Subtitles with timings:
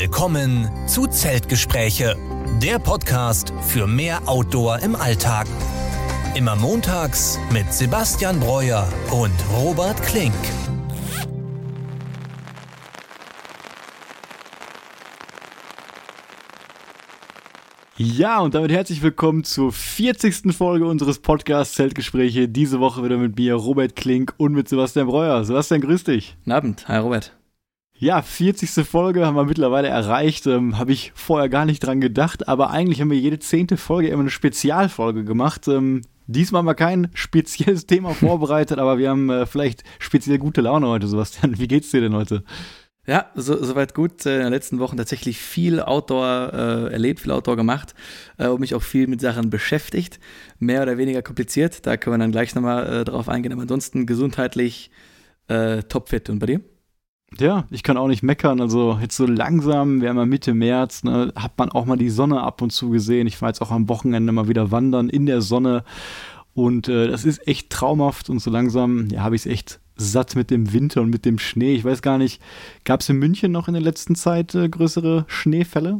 [0.00, 2.16] Willkommen zu Zeltgespräche,
[2.62, 5.46] der Podcast für mehr Outdoor im Alltag.
[6.34, 10.32] Immer montags mit Sebastian Breuer und Robert Klink.
[17.98, 20.56] Ja, und damit herzlich willkommen zur 40.
[20.56, 22.48] Folge unseres Podcasts Zeltgespräche.
[22.48, 25.44] Diese Woche wieder mit mir, Robert Klink und mit Sebastian Breuer.
[25.44, 26.38] Sebastian, grüß dich.
[26.38, 26.88] Guten Abend.
[26.88, 27.38] Hi, Robert.
[28.02, 28.86] Ja, 40.
[28.88, 30.46] Folge haben wir mittlerweile erreicht.
[30.46, 34.08] Ähm, Habe ich vorher gar nicht dran gedacht, aber eigentlich haben wir jede zehnte Folge
[34.08, 35.68] immer eine Spezialfolge gemacht.
[35.68, 40.62] Ähm, diesmal haben wir kein spezielles Thema vorbereitet, aber wir haben äh, vielleicht speziell gute
[40.62, 41.58] Laune heute, Sebastian.
[41.58, 42.42] Wie geht's dir denn heute?
[43.06, 44.24] Ja, so, soweit gut.
[44.24, 47.94] Äh, in den letzten Wochen tatsächlich viel Outdoor äh, erlebt, viel Outdoor gemacht
[48.38, 50.20] äh, und mich auch viel mit Sachen beschäftigt.
[50.58, 51.84] Mehr oder weniger kompliziert.
[51.84, 53.52] Da können wir dann gleich nochmal äh, drauf eingehen.
[53.52, 54.90] Aber ansonsten gesundheitlich
[55.48, 56.30] äh, topfit.
[56.30, 56.60] Und bei dir?
[57.38, 58.60] Ja, ich kann auch nicht meckern.
[58.60, 62.10] Also jetzt so langsam, wir haben ja Mitte März, ne, hat man auch mal die
[62.10, 63.26] Sonne ab und zu gesehen.
[63.26, 65.84] Ich war jetzt auch am Wochenende mal wieder wandern in der Sonne.
[66.54, 70.34] Und äh, das ist echt traumhaft und so langsam, ja, habe ich es echt satt
[70.34, 71.74] mit dem Winter und mit dem Schnee.
[71.74, 72.42] Ich weiß gar nicht,
[72.84, 75.98] gab es in München noch in der letzten Zeit äh, größere Schneefälle?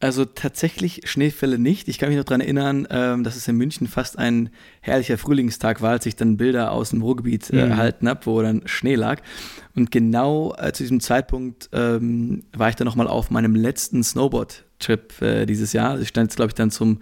[0.00, 1.88] Also tatsächlich Schneefälle nicht.
[1.88, 5.80] Ich kann mich noch daran erinnern, ähm, dass es in München fast ein herrlicher Frühlingstag
[5.80, 7.70] war, als ich dann Bilder aus dem Ruhrgebiet äh, mhm.
[7.70, 9.22] erhalten habe, wo dann Schnee lag.
[9.76, 15.22] Und genau äh, zu diesem Zeitpunkt ähm, war ich dann nochmal auf meinem letzten Snowboard-Trip
[15.22, 15.90] äh, dieses Jahr.
[15.90, 17.00] Also ich stand jetzt, glaube ich, dann zum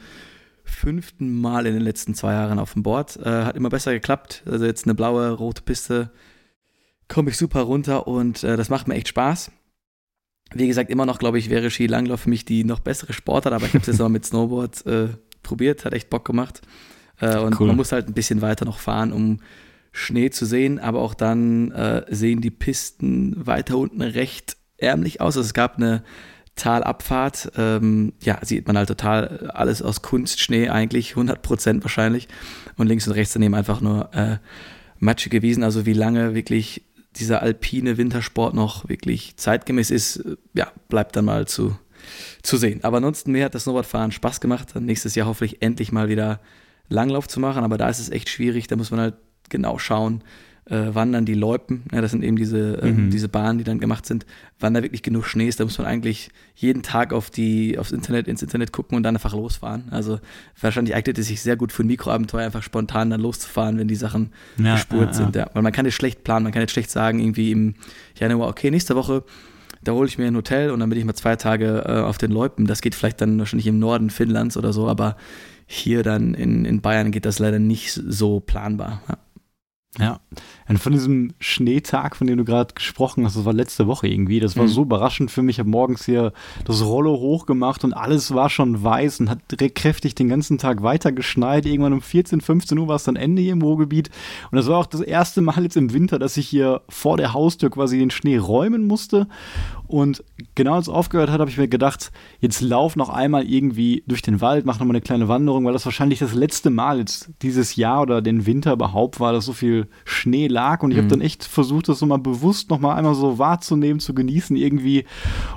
[0.64, 3.18] fünften Mal in den letzten zwei Jahren auf dem Board.
[3.18, 4.42] Äh, hat immer besser geklappt.
[4.46, 6.10] Also jetzt eine blaue, rote Piste
[7.12, 9.50] komme ich super runter und äh, das macht mir echt Spaß.
[10.54, 13.66] Wie gesagt, immer noch, glaube ich, wäre Skilanglauf für mich die noch bessere Sportart, aber
[13.66, 15.08] ich habe es jetzt mal mit Snowboard äh,
[15.42, 16.62] probiert, hat echt Bock gemacht.
[17.20, 17.66] Äh, und cool.
[17.66, 19.40] man muss halt ein bisschen weiter noch fahren, um
[19.92, 25.36] Schnee zu sehen, aber auch dann äh, sehen die Pisten weiter unten recht ärmlich aus.
[25.36, 26.02] Also es gab eine
[26.56, 32.28] Talabfahrt, ähm, ja, sieht man halt total alles aus Kunstschnee eigentlich, 100 Prozent wahrscheinlich.
[32.76, 34.38] Und links und rechts daneben einfach nur äh,
[34.98, 36.82] matschige Wiesen, also wie lange wirklich
[37.16, 41.76] dieser alpine Wintersport noch wirklich zeitgemäß ist, äh, ja, bleibt dann mal zu,
[42.42, 42.84] zu sehen.
[42.84, 44.74] Aber ansonsten, mir hat das Snowboardfahren Spaß gemacht.
[44.74, 46.40] Nächstes Jahr hoffentlich endlich mal wieder
[46.88, 47.64] Langlauf zu machen.
[47.64, 48.66] Aber da ist es echt schwierig.
[48.66, 49.14] Da muss man halt
[49.50, 50.22] genau schauen,
[50.66, 53.10] äh, wann dann die Loipen, ja, das sind eben diese, äh, mhm.
[53.10, 54.26] diese Bahnen, die dann gemacht sind,
[54.60, 57.90] wann da wirklich genug Schnee ist, da muss man eigentlich jeden Tag auf die, aufs
[57.90, 59.88] Internet, ins Internet gucken und dann einfach losfahren.
[59.90, 60.20] Also
[60.60, 63.96] wahrscheinlich eignet es sich sehr gut für ein Mikroabenteuer, einfach spontan dann loszufahren, wenn die
[63.96, 65.36] Sachen ja, gespurt ja, sind.
[65.36, 65.50] Ja.
[65.52, 67.74] Weil man kann jetzt schlecht planen, man kann jetzt schlecht sagen, irgendwie im
[68.18, 69.24] Januar, okay, nächste Woche
[69.84, 72.16] da hole ich mir ein Hotel und dann bin ich mal zwei Tage äh, auf
[72.16, 72.68] den Loipen.
[72.68, 75.16] Das geht vielleicht dann wahrscheinlich im Norden Finnlands oder so, aber
[75.66, 79.02] hier dann in, in Bayern geht das leider nicht so planbar.
[79.08, 79.18] Ja.
[79.98, 80.20] Ja,
[80.68, 84.40] und von diesem Schneetag, von dem du gerade gesprochen hast, das war letzte Woche irgendwie,
[84.40, 84.68] das war mhm.
[84.68, 85.56] so überraschend für mich.
[85.56, 86.32] Ich habe morgens hier
[86.64, 90.82] das Rollo hochgemacht und alles war schon weiß und hat direkt kräftig den ganzen Tag
[90.82, 91.66] weiter geschneit.
[91.66, 94.08] Irgendwann um 14, 15 Uhr war es dann Ende hier im Ruhrgebiet.
[94.50, 97.34] Und das war auch das erste Mal jetzt im Winter, dass ich hier vor der
[97.34, 99.28] Haustür quasi den Schnee räumen musste.
[99.92, 104.02] Und genau als es aufgehört hat, habe ich mir gedacht, jetzt lauf noch einmal irgendwie
[104.06, 106.98] durch den Wald, mach noch mal eine kleine Wanderung, weil das wahrscheinlich das letzte Mal
[106.98, 110.82] jetzt dieses Jahr oder den Winter überhaupt war, dass so viel Schnee lag.
[110.82, 111.02] Und ich mhm.
[111.02, 114.56] habe dann echt versucht, das so mal bewusst noch mal einmal so wahrzunehmen, zu genießen
[114.56, 115.04] irgendwie.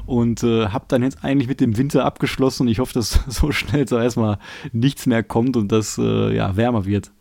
[0.06, 2.64] Und äh, habe dann jetzt eigentlich mit dem Winter abgeschlossen.
[2.64, 4.40] Und ich hoffe, dass so schnell so erstmal
[4.74, 7.14] nichts mehr kommt und das äh, ja wärmer wird.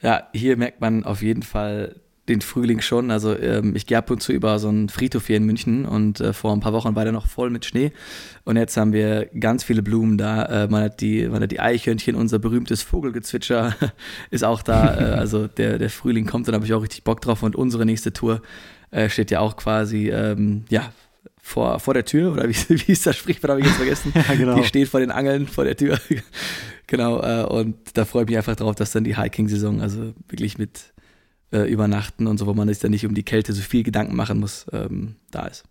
[0.00, 3.10] Ja, hier merkt man auf jeden Fall den Frühling schon.
[3.10, 6.20] Also ähm, ich gehe ab und zu über so einen Friedhof hier in München und
[6.20, 7.92] äh, vor ein paar Wochen war der noch voll mit Schnee.
[8.44, 10.64] Und jetzt haben wir ganz viele Blumen da.
[10.64, 13.76] Äh, man, hat die, man hat die Eichhörnchen, unser berühmtes Vogelgezwitscher
[14.30, 14.98] ist auch da.
[14.98, 17.42] äh, also der, der Frühling kommt, dann habe ich auch richtig Bock drauf.
[17.42, 18.40] Und unsere nächste Tour
[18.90, 20.92] äh, steht ja auch quasi, ähm, ja,
[21.42, 24.12] vor, vor der Tür, oder wie, wie ist das Sprichwort, habe ich jetzt vergessen.
[24.14, 24.56] ja, genau.
[24.56, 26.00] Die steht vor den Angeln vor der Tür.
[26.86, 30.56] genau, äh, und da freue ich mich einfach drauf, dass dann die Hiking-Saison, also wirklich
[30.56, 30.93] mit
[31.54, 34.16] äh, übernachten und so, wo man sich dann nicht um die Kälte so viel Gedanken
[34.16, 35.64] machen muss, ähm, da ist.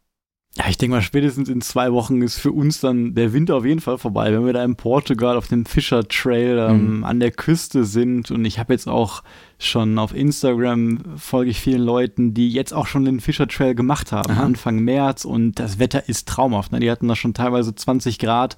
[0.56, 3.66] Ja, ich denke mal, spätestens in zwei Wochen ist für uns dann der Winter auf
[3.66, 7.04] jeden Fall vorbei, wenn wir da in Portugal auf dem Fischer Trail ähm, mhm.
[7.04, 8.30] an der Küste sind.
[8.30, 9.24] Und ich habe jetzt auch
[9.58, 14.12] schon auf Instagram folge ich vielen Leuten, die jetzt auch schon den Fischer Trail gemacht
[14.12, 14.44] haben, Aha.
[14.44, 15.26] Anfang März.
[15.26, 16.72] Und das Wetter ist traumhaft.
[16.72, 16.80] Ne?
[16.80, 18.56] Die hatten da schon teilweise 20 Grad.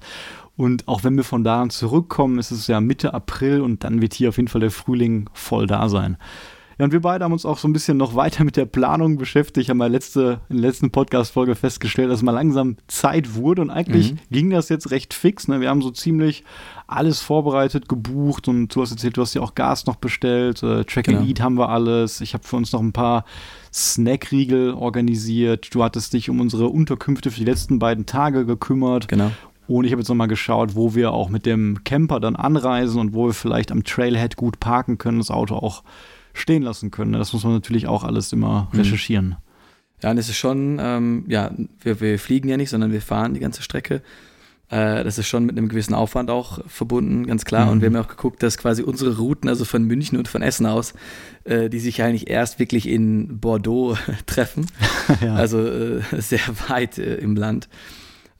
[0.54, 4.02] Und auch wenn wir von da an zurückkommen, ist es ja Mitte April und dann
[4.02, 6.18] wird hier auf jeden Fall der Frühling voll da sein.
[6.78, 9.16] Ja, und wir beide haben uns auch so ein bisschen noch weiter mit der Planung
[9.16, 9.70] beschäftigt.
[9.70, 14.12] Haben wir letzte, in der letzten Podcast-Folge festgestellt, dass mal langsam Zeit wurde und eigentlich
[14.12, 14.18] mhm.
[14.30, 15.48] ging das jetzt recht fix.
[15.48, 15.62] Ne?
[15.62, 16.44] Wir haben so ziemlich
[16.86, 20.62] alles vorbereitet, gebucht und du hast erzählt, du hast ja auch Gas noch bestellt.
[20.62, 21.22] Äh, Track genau.
[21.22, 22.20] Eat haben wir alles.
[22.20, 23.24] Ich habe für uns noch ein paar
[23.72, 25.74] Snackriegel organisiert.
[25.74, 29.08] Du hattest dich um unsere Unterkünfte für die letzten beiden Tage gekümmert.
[29.08, 29.30] Genau.
[29.66, 33.14] Und ich habe jetzt nochmal geschaut, wo wir auch mit dem Camper dann anreisen und
[33.14, 35.82] wo wir vielleicht am Trailhead gut parken können, das Auto auch
[36.36, 37.12] stehen lassen können.
[37.12, 38.78] Das muss man natürlich auch alles immer mhm.
[38.78, 39.36] recherchieren.
[40.02, 41.50] Ja, und es ist schon, ähm, ja,
[41.80, 44.02] wir, wir fliegen ja nicht, sondern wir fahren die ganze Strecke.
[44.68, 47.66] Äh, das ist schon mit einem gewissen Aufwand auch verbunden, ganz klar.
[47.66, 47.72] Mhm.
[47.72, 50.42] Und wir haben ja auch geguckt, dass quasi unsere Routen, also von München und von
[50.42, 50.94] Essen aus,
[51.44, 53.96] äh, die sich eigentlich erst wirklich in Bordeaux
[54.26, 54.66] treffen.
[55.22, 55.34] ja.
[55.34, 57.68] Also äh, sehr weit äh, im Land.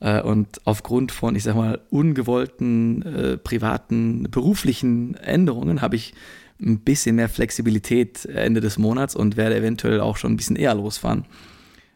[0.00, 6.12] Äh, und aufgrund von, ich sag mal, ungewollten äh, privaten, beruflichen Änderungen habe ich
[6.60, 10.74] ein bisschen mehr Flexibilität Ende des Monats und werde eventuell auch schon ein bisschen eher
[10.74, 11.26] losfahren.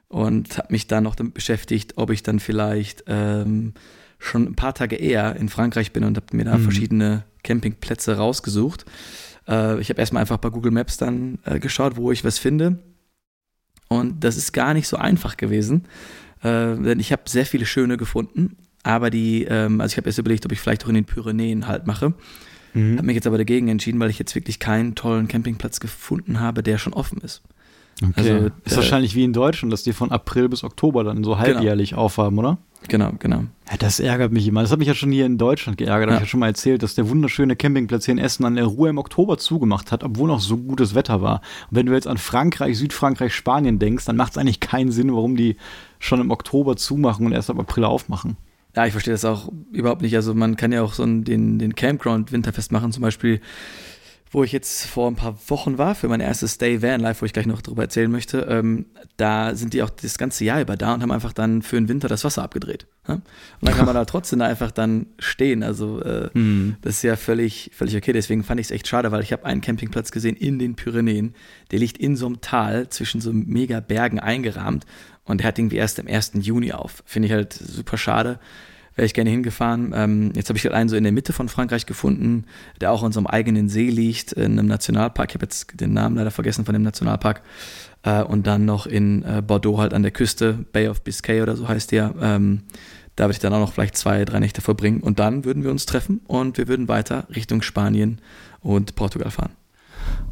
[0.09, 3.75] Und habe mich dann noch damit beschäftigt, ob ich dann vielleicht ähm,
[4.19, 6.63] schon ein paar Tage eher in Frankreich bin und habe mir da mhm.
[6.63, 8.85] verschiedene Campingplätze rausgesucht.
[9.49, 12.79] Äh, ich habe erstmal einfach bei Google Maps dann äh, geschaut, wo ich was finde.
[13.89, 15.87] Und das ist gar nicht so einfach gewesen,
[16.43, 18.57] äh, denn ich habe sehr viele schöne gefunden.
[18.83, 21.67] Aber die, ähm, also ich habe erst überlegt, ob ich vielleicht auch in den Pyrenäen
[21.67, 22.15] halt mache.
[22.75, 22.97] Mhm.
[22.97, 26.63] Habe mich jetzt aber dagegen entschieden, weil ich jetzt wirklich keinen tollen Campingplatz gefunden habe,
[26.63, 27.43] der schon offen ist.
[28.03, 28.13] Okay.
[28.17, 31.33] Also, ist äh, wahrscheinlich wie in Deutschland, dass die von April bis Oktober dann so
[31.33, 31.43] genau.
[31.43, 32.03] halbjährlich genau.
[32.03, 32.59] aufhaben, oder?
[32.89, 33.45] Genau, genau.
[33.71, 34.63] Ja, das ärgert mich immer.
[34.63, 36.09] Das hat mich ja schon hier in Deutschland geärgert.
[36.09, 36.15] Ja.
[36.15, 38.65] Habe ich ja schon mal erzählt, dass der wunderschöne Campingplatz hier in Essen an der
[38.65, 41.43] Ruhe im Oktober zugemacht hat, obwohl noch so gutes Wetter war.
[41.71, 45.13] Und wenn du jetzt an Frankreich, Südfrankreich, Spanien denkst, dann macht es eigentlich keinen Sinn,
[45.13, 45.57] warum die
[45.99, 48.39] schon im Oktober zumachen und erst ab April aufmachen.
[48.77, 50.15] Ja, ich verstehe das auch überhaupt nicht.
[50.15, 53.41] Also man kann ja auch so den, den Campground winterfest machen, zum Beispiel
[54.33, 57.27] wo ich jetzt vor ein paar Wochen war für mein erstes Stay Van Life, wo
[57.27, 58.87] ich gleich noch darüber erzählen möchte, ähm,
[59.17, 61.89] da sind die auch das ganze Jahr über da und haben einfach dann für den
[61.89, 62.87] Winter das Wasser abgedreht.
[63.09, 63.15] Ja?
[63.15, 63.25] Und
[63.63, 65.65] dann kann man da trotzdem da einfach dann stehen.
[65.65, 66.77] Also äh, mhm.
[66.83, 68.13] das ist ja völlig, völlig okay.
[68.13, 71.35] Deswegen fand ich es echt schade, weil ich habe einen Campingplatz gesehen in den Pyrenäen.
[71.73, 74.87] Der liegt in so einem Tal zwischen so mega Bergen eingerahmt
[75.31, 76.33] und der hat irgendwie erst am 1.
[76.41, 77.03] Juni auf.
[77.07, 78.39] Finde ich halt super schade
[79.01, 79.93] wäre ich gerne hingefahren.
[79.95, 82.45] Ähm, jetzt habe ich halt einen so in der Mitte von Frankreich gefunden,
[82.83, 85.31] der auch in so einem eigenen See liegt, in einem Nationalpark.
[85.31, 87.41] Ich habe jetzt den Namen leider vergessen von dem Nationalpark.
[88.03, 91.57] Äh, und dann noch in äh, Bordeaux halt an der Küste, Bay of Biscay oder
[91.57, 92.15] so heißt der.
[92.21, 92.63] Ähm,
[93.17, 95.01] da würde ich dann auch noch vielleicht zwei, drei Nächte verbringen.
[95.01, 98.21] Und dann würden wir uns treffen und wir würden weiter Richtung Spanien
[98.61, 99.53] und Portugal fahren.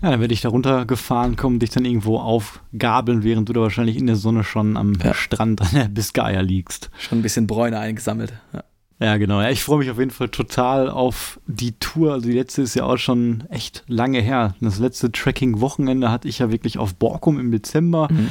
[0.02, 3.96] Ja, dann werde ich da runtergefahren, kommen, dich dann irgendwo aufgabeln, während du da wahrscheinlich
[3.96, 5.14] in der Sonne schon am ja.
[5.14, 6.90] Strand an der Biscaya liegst.
[6.98, 8.32] Schon ein bisschen Bräune eingesammelt.
[8.52, 8.62] Ja.
[9.00, 9.40] Ja, genau.
[9.40, 12.14] Ja, ich freue mich auf jeden Fall total auf die Tour.
[12.14, 14.54] Also die letzte ist ja auch schon echt lange her.
[14.60, 18.08] Das letzte Tracking-Wochenende hatte ich ja wirklich auf Borkum im Dezember.
[18.10, 18.28] Mhm.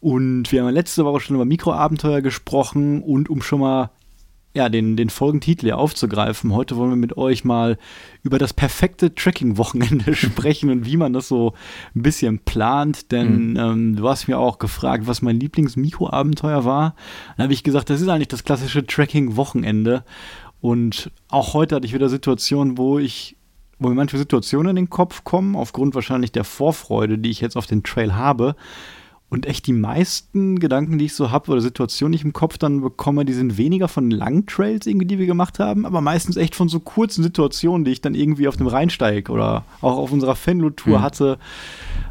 [0.00, 3.90] Und wir haben letzte Woche schon über Mikroabenteuer gesprochen und um schon mal
[4.54, 6.52] ja, den, den Folgentitel hier aufzugreifen.
[6.52, 7.78] Heute wollen wir mit euch mal
[8.22, 11.54] über das perfekte Tracking-Wochenende sprechen und wie man das so
[11.94, 13.12] ein bisschen plant.
[13.12, 13.56] Denn mhm.
[13.56, 16.96] ähm, du hast mir auch gefragt, was mein Lieblings-Mikroabenteuer war.
[17.36, 20.04] Dann habe ich gesagt, das ist eigentlich das klassische Tracking-Wochenende.
[20.60, 23.36] Und auch heute hatte ich wieder Situationen, wo ich
[23.80, 27.56] wo mir manche Situationen in den Kopf kommen, aufgrund wahrscheinlich der Vorfreude, die ich jetzt
[27.56, 28.54] auf den Trail habe,
[29.30, 32.58] und echt die meisten Gedanken, die ich so habe oder Situationen, die ich im Kopf
[32.58, 36.36] dann bekomme, die sind weniger von langen Trails irgendwie, die wir gemacht haben, aber meistens
[36.36, 40.10] echt von so kurzen Situationen, die ich dann irgendwie auf dem Rheinsteig oder auch auf
[40.10, 41.02] unserer Fenlo-Tour mhm.
[41.02, 41.38] hatte,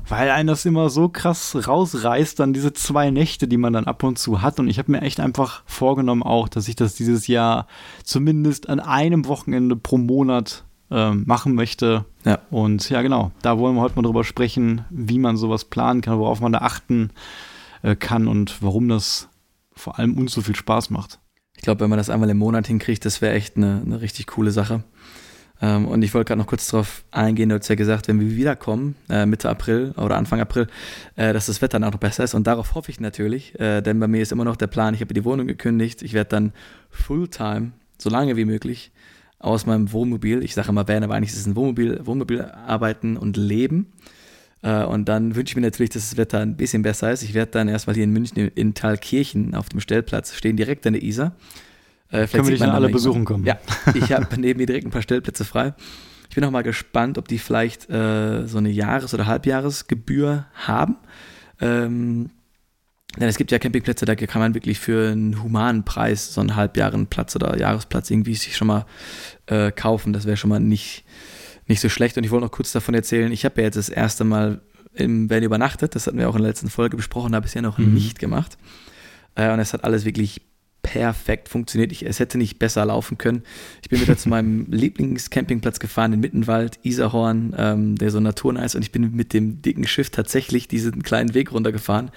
[0.07, 4.01] weil einen das immer so krass rausreißt, dann diese zwei Nächte, die man dann ab
[4.03, 4.59] und zu hat.
[4.59, 7.67] Und ich habe mir echt einfach vorgenommen auch, dass ich das dieses Jahr
[8.05, 12.05] zumindest an einem Wochenende pro Monat ähm, machen möchte.
[12.25, 12.39] Ja.
[12.49, 16.19] Und ja, genau, da wollen wir heute mal drüber sprechen, wie man sowas planen kann,
[16.19, 17.11] worauf man da achten
[17.81, 19.29] äh, kann und warum das
[19.75, 21.19] vor allem uns so viel Spaß macht.
[21.55, 24.27] Ich glaube, wenn man das einmal im Monat hinkriegt, das wäre echt eine, eine richtig
[24.27, 24.83] coole Sache.
[25.61, 28.35] Ähm, und ich wollte gerade noch kurz darauf eingehen, du hast ja gesagt, wenn wir
[28.35, 30.67] wiederkommen, äh, Mitte April oder Anfang April,
[31.15, 32.33] äh, dass das Wetter dann noch besser ist.
[32.33, 35.01] Und darauf hoffe ich natürlich, äh, denn bei mir ist immer noch der Plan, ich
[35.01, 36.53] habe die Wohnung gekündigt, ich werde dann
[36.89, 38.91] Fulltime, so lange wie möglich,
[39.39, 40.43] aus meinem Wohnmobil.
[40.43, 43.87] Ich sage immer Van, aber eigentlich ist es ein Wohnmobil, Wohnmobil arbeiten und leben.
[44.61, 47.23] Äh, und dann wünsche ich mir natürlich, dass das Wetter ein bisschen besser ist.
[47.23, 50.93] Ich werde dann erstmal hier in München in, Thalkirchen auf dem Stellplatz stehen, direkt an
[50.93, 51.35] der Isar.
[52.09, 53.45] Äh, Können wir dich dann alle besuchen kommen?
[53.45, 53.57] Ja,
[53.93, 55.73] ich habe neben mir direkt ein paar Stellplätze frei.
[56.29, 60.97] Ich bin auch mal gespannt, ob die vielleicht äh, so eine Jahres- oder Halbjahresgebühr haben.
[61.61, 62.29] Ähm,
[63.19, 66.55] denn es gibt ja Campingplätze, da kann man wirklich für einen humanen Preis so einen
[66.55, 68.85] Halbjahrenplatz oder Jahresplatz irgendwie sich schon mal
[69.47, 70.13] äh, kaufen.
[70.13, 71.03] Das wäre schon mal nicht,
[71.67, 72.17] nicht so schlecht.
[72.17, 74.61] Und ich wollte noch kurz davon erzählen, ich habe ja jetzt das erste Mal
[74.93, 75.95] im Van übernachtet.
[75.95, 77.93] Das hatten wir auch in der letzten Folge besprochen, habe ich ja noch mhm.
[77.93, 78.57] nicht gemacht.
[79.35, 80.41] Äh, und es hat alles wirklich
[80.81, 81.91] perfekt funktioniert.
[81.91, 83.43] Ich, es hätte nicht besser laufen können.
[83.81, 88.75] Ich bin wieder zu meinem Lieblingscampingplatz gefahren in Mittenwald, Isarhorn, ähm, der so naturnah ist.
[88.75, 92.11] Und ich bin mit dem dicken Schiff tatsächlich diesen kleinen Weg runtergefahren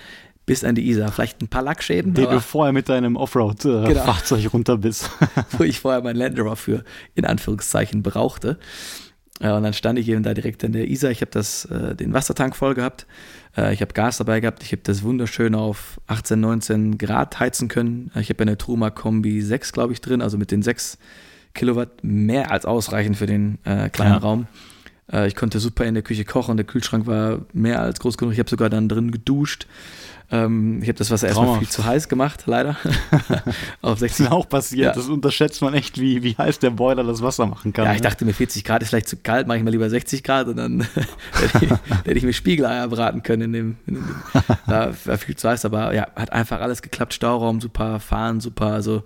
[0.46, 1.12] bis an die Isar.
[1.12, 2.14] Vielleicht ein paar Lackschäden.
[2.14, 4.52] Den du vorher mit deinem Offroad-Fahrzeug äh, genau.
[4.52, 5.10] runter bist.
[5.52, 6.84] Wo ich vorher mein Land Rover für,
[7.14, 8.58] in Anführungszeichen, brauchte.
[9.40, 11.10] Ja, und dann stand ich eben da direkt an der Isar.
[11.10, 13.06] Ich habe äh, den Wassertank voll gehabt.
[13.56, 14.62] Äh, ich habe Gas dabei gehabt.
[14.62, 18.10] Ich habe das wunderschön auf 18, 19 Grad heizen können.
[18.14, 20.98] Ich habe eine Truma Kombi 6, glaube ich, drin, also mit den 6
[21.54, 24.18] Kilowatt mehr als ausreichend für den äh, kleinen ja.
[24.18, 24.46] Raum.
[25.12, 26.56] Äh, ich konnte super in der Küche kochen.
[26.56, 28.32] Der Kühlschrank war mehr als groß genug.
[28.32, 29.66] Ich habe sogar dann drin geduscht.
[30.32, 32.76] Ähm, ich habe das Wasser erstmal viel zu heiß gemacht, leider.
[33.82, 34.18] Auf 60.
[34.18, 34.86] Das ist auch passiert.
[34.86, 34.92] Ja.
[34.94, 37.84] Das unterschätzt man echt, wie, wie heiß der Boiler das Wasser machen kann.
[37.84, 38.08] Ja, ich ne?
[38.08, 40.56] dachte mir, 40 Grad ist vielleicht zu kalt, mache ich mal lieber 60 Grad und
[40.56, 40.80] dann
[41.32, 43.76] hätte, ich, ich mir Spiegeleier braten können in dem.
[43.86, 44.04] In dem
[44.66, 47.12] da war viel zu heiß, aber ja, hat einfach alles geklappt.
[47.12, 48.68] Stauraum super, Fahren super.
[48.68, 49.02] Also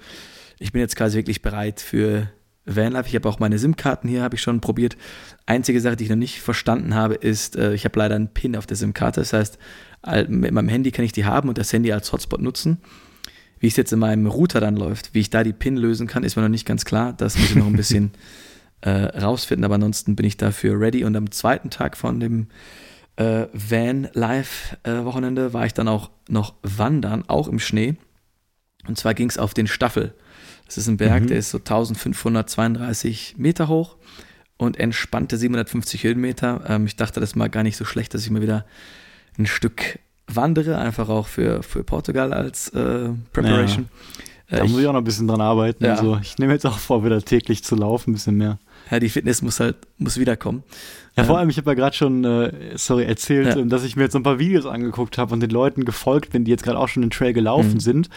[0.60, 2.28] ich bin jetzt quasi wirklich bereit für
[2.66, 3.08] Vanlife.
[3.08, 4.96] Ich habe auch meine SIM-Karten hier, habe ich schon probiert.
[5.46, 8.56] Einzige Sache, die ich noch nicht verstanden habe, ist, äh, ich habe leider einen PIN
[8.56, 9.20] auf der SIM-Karte.
[9.20, 9.58] Das heißt,
[10.28, 12.78] mit meinem Handy kann ich die haben und das Handy als Hotspot nutzen.
[13.58, 16.22] Wie es jetzt in meinem Router dann läuft, wie ich da die PIN lösen kann,
[16.22, 17.12] ist mir noch nicht ganz klar.
[17.12, 18.12] Das muss ich noch ein bisschen
[18.82, 21.04] äh, rausfinden, aber ansonsten bin ich dafür ready.
[21.04, 22.48] Und am zweiten Tag von dem
[23.16, 27.96] äh, Van Live äh, Wochenende war ich dann auch noch wandern, auch im Schnee.
[28.86, 30.14] Und zwar ging es auf den Staffel.
[30.66, 31.26] Das ist ein Berg, mhm.
[31.28, 33.96] der ist so 1532 Meter hoch
[34.56, 36.64] und entspannte 750 Höhenmeter.
[36.68, 38.66] Ähm, ich dachte, das mal gar nicht so schlecht, dass ich mir wieder
[39.38, 43.88] ein Stück wandere, einfach auch für, für Portugal als äh, Preparation.
[44.50, 44.58] Ja.
[44.58, 45.84] Da ich, muss ich auch noch ein bisschen dran arbeiten.
[45.84, 45.94] Ja.
[45.94, 48.58] Also ich nehme jetzt auch vor, wieder täglich zu laufen, ein bisschen mehr.
[48.90, 50.62] Ja, die Fitness muss halt, muss wiederkommen.
[51.16, 53.62] Ja, vor ähm, allem, ich habe ja gerade schon, äh, sorry, erzählt, ja.
[53.64, 56.52] dass ich mir jetzt ein paar Videos angeguckt habe und den Leuten gefolgt bin, die
[56.52, 57.80] jetzt gerade auch schon den Trail gelaufen mhm.
[57.80, 58.10] sind.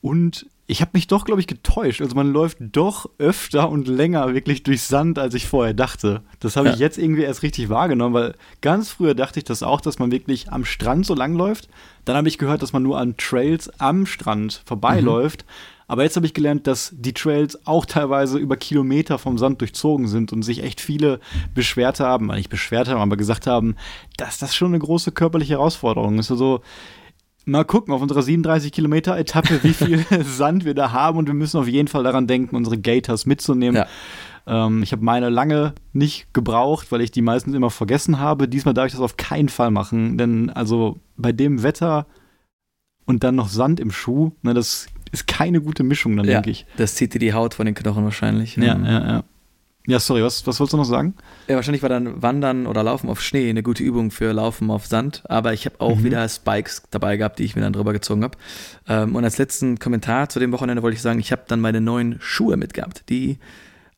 [0.00, 2.02] Und ich habe mich doch, glaube ich, getäuscht.
[2.02, 6.22] Also man läuft doch öfter und länger wirklich durch Sand, als ich vorher dachte.
[6.40, 6.74] Das habe ja.
[6.74, 10.12] ich jetzt irgendwie erst richtig wahrgenommen, weil ganz früher dachte ich das auch, dass man
[10.12, 11.70] wirklich am Strand so lang läuft.
[12.04, 15.46] Dann habe ich gehört, dass man nur an Trails am Strand vorbeiläuft.
[15.46, 15.52] Mhm.
[15.90, 20.06] Aber jetzt habe ich gelernt, dass die Trails auch teilweise über Kilometer vom Sand durchzogen
[20.06, 21.18] sind und sich echt viele
[21.54, 23.74] beschwert haben, nicht beschwert haben, aber gesagt haben,
[24.18, 26.30] dass das schon eine große körperliche Herausforderung ist.
[26.30, 26.60] Also
[27.48, 31.34] mal gucken auf unserer 37 Kilometer Etappe, wie viel Sand wir da haben und wir
[31.34, 33.76] müssen auf jeden Fall daran denken, unsere Gators mitzunehmen.
[34.46, 34.66] Ja.
[34.66, 38.48] Ähm, ich habe meine lange nicht gebraucht, weil ich die meistens immer vergessen habe.
[38.48, 42.06] Diesmal darf ich das auf keinen Fall machen, denn also bei dem Wetter
[43.04, 46.50] und dann noch Sand im Schuh, ne, das ist keine gute Mischung, dann ja, denke
[46.50, 46.66] ich.
[46.76, 48.56] Das zieht dir die Haut von den Knochen wahrscheinlich.
[48.56, 49.24] Ja, ja, ja.
[49.88, 51.14] Ja, sorry, was, was wolltest du noch sagen?
[51.48, 54.84] Ja, wahrscheinlich war dann Wandern oder Laufen auf Schnee eine gute Übung für Laufen auf
[54.84, 56.04] Sand, aber ich habe auch mhm.
[56.04, 58.36] wieder Spikes dabei gehabt, die ich mir dann drüber gezogen habe.
[58.86, 61.80] Ähm, und als letzten Kommentar zu dem Wochenende wollte ich sagen, ich habe dann meine
[61.80, 63.38] neuen Schuhe mitgehabt, die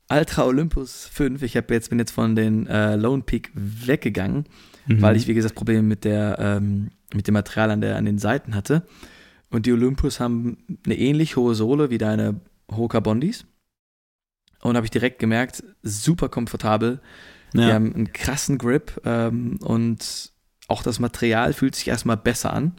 [0.09, 1.42] Ultra Olympus 5.
[1.42, 4.44] Ich habe jetzt bin jetzt von den äh, Lone Peak weggegangen,
[4.87, 5.02] mhm.
[5.02, 8.18] weil ich wie gesagt Probleme mit der ähm, mit dem Material an der an den
[8.18, 8.87] Seiten hatte.
[9.50, 13.44] Und die Olympus haben eine ähnlich hohe Sohle wie deine Hoka Bondis
[14.62, 17.00] und habe ich direkt gemerkt, super komfortabel.
[17.55, 17.67] Ja.
[17.67, 20.31] Die haben einen krassen Grip ähm, und
[20.69, 22.76] auch das Material fühlt sich erstmal besser an.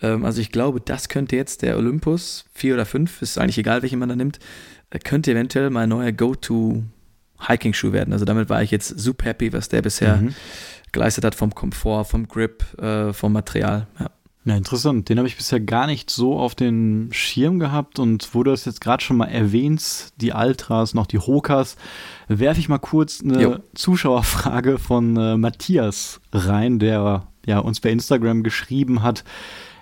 [0.00, 3.82] Ähm, also ich glaube, das könnte jetzt der Olympus 4 oder 5, ist eigentlich egal,
[3.82, 4.38] welchen man da nimmt,
[4.90, 6.84] äh, könnte eventuell mein neuer Go-To
[7.46, 8.12] Hiking-Schuh werden.
[8.12, 10.34] Also damit war ich jetzt super happy, was der bisher mhm.
[10.92, 13.86] geleistet hat vom Komfort, vom Grip, äh, vom Material.
[13.98, 14.10] Ja.
[14.48, 15.10] Ja, interessant.
[15.10, 18.64] Den habe ich bisher gar nicht so auf den Schirm gehabt und wo du das
[18.64, 21.76] jetzt gerade schon mal erwähnst, die Altras, noch die Hokas,
[22.28, 23.56] werfe ich mal kurz eine jo.
[23.74, 29.22] Zuschauerfrage von äh, Matthias rein, der ja uns bei Instagram geschrieben hat.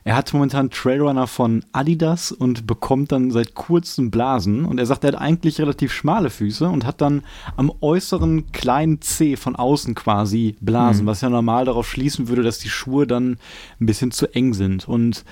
[0.07, 4.65] Er hat momentan Trailrunner von Adidas und bekommt dann seit kurzem Blasen.
[4.65, 7.25] Und er sagt, er hat eigentlich relativ schmale Füße und hat dann
[7.57, 11.09] am äußeren kleinen C von außen quasi Blasen, mhm.
[11.09, 13.39] was ja normal darauf schließen würde, dass die Schuhe dann
[13.81, 14.87] ein bisschen zu eng sind.
[14.87, 15.25] Und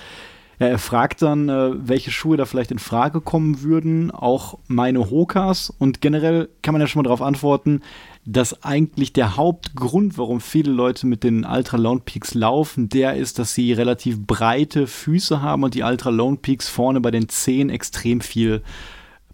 [0.59, 5.09] ja, er fragt dann, äh, welche Schuhe da vielleicht in Frage kommen würden, auch meine
[5.09, 5.71] Hokas.
[5.71, 7.81] Und generell kann man ja schon mal darauf antworten,
[8.27, 13.39] dass eigentlich der Hauptgrund, warum viele Leute mit den Ultra Lone Peaks laufen, der ist,
[13.39, 17.69] dass sie relativ breite Füße haben und die Ultra Lone Peaks vorne bei den Zehen
[17.69, 18.63] extrem viel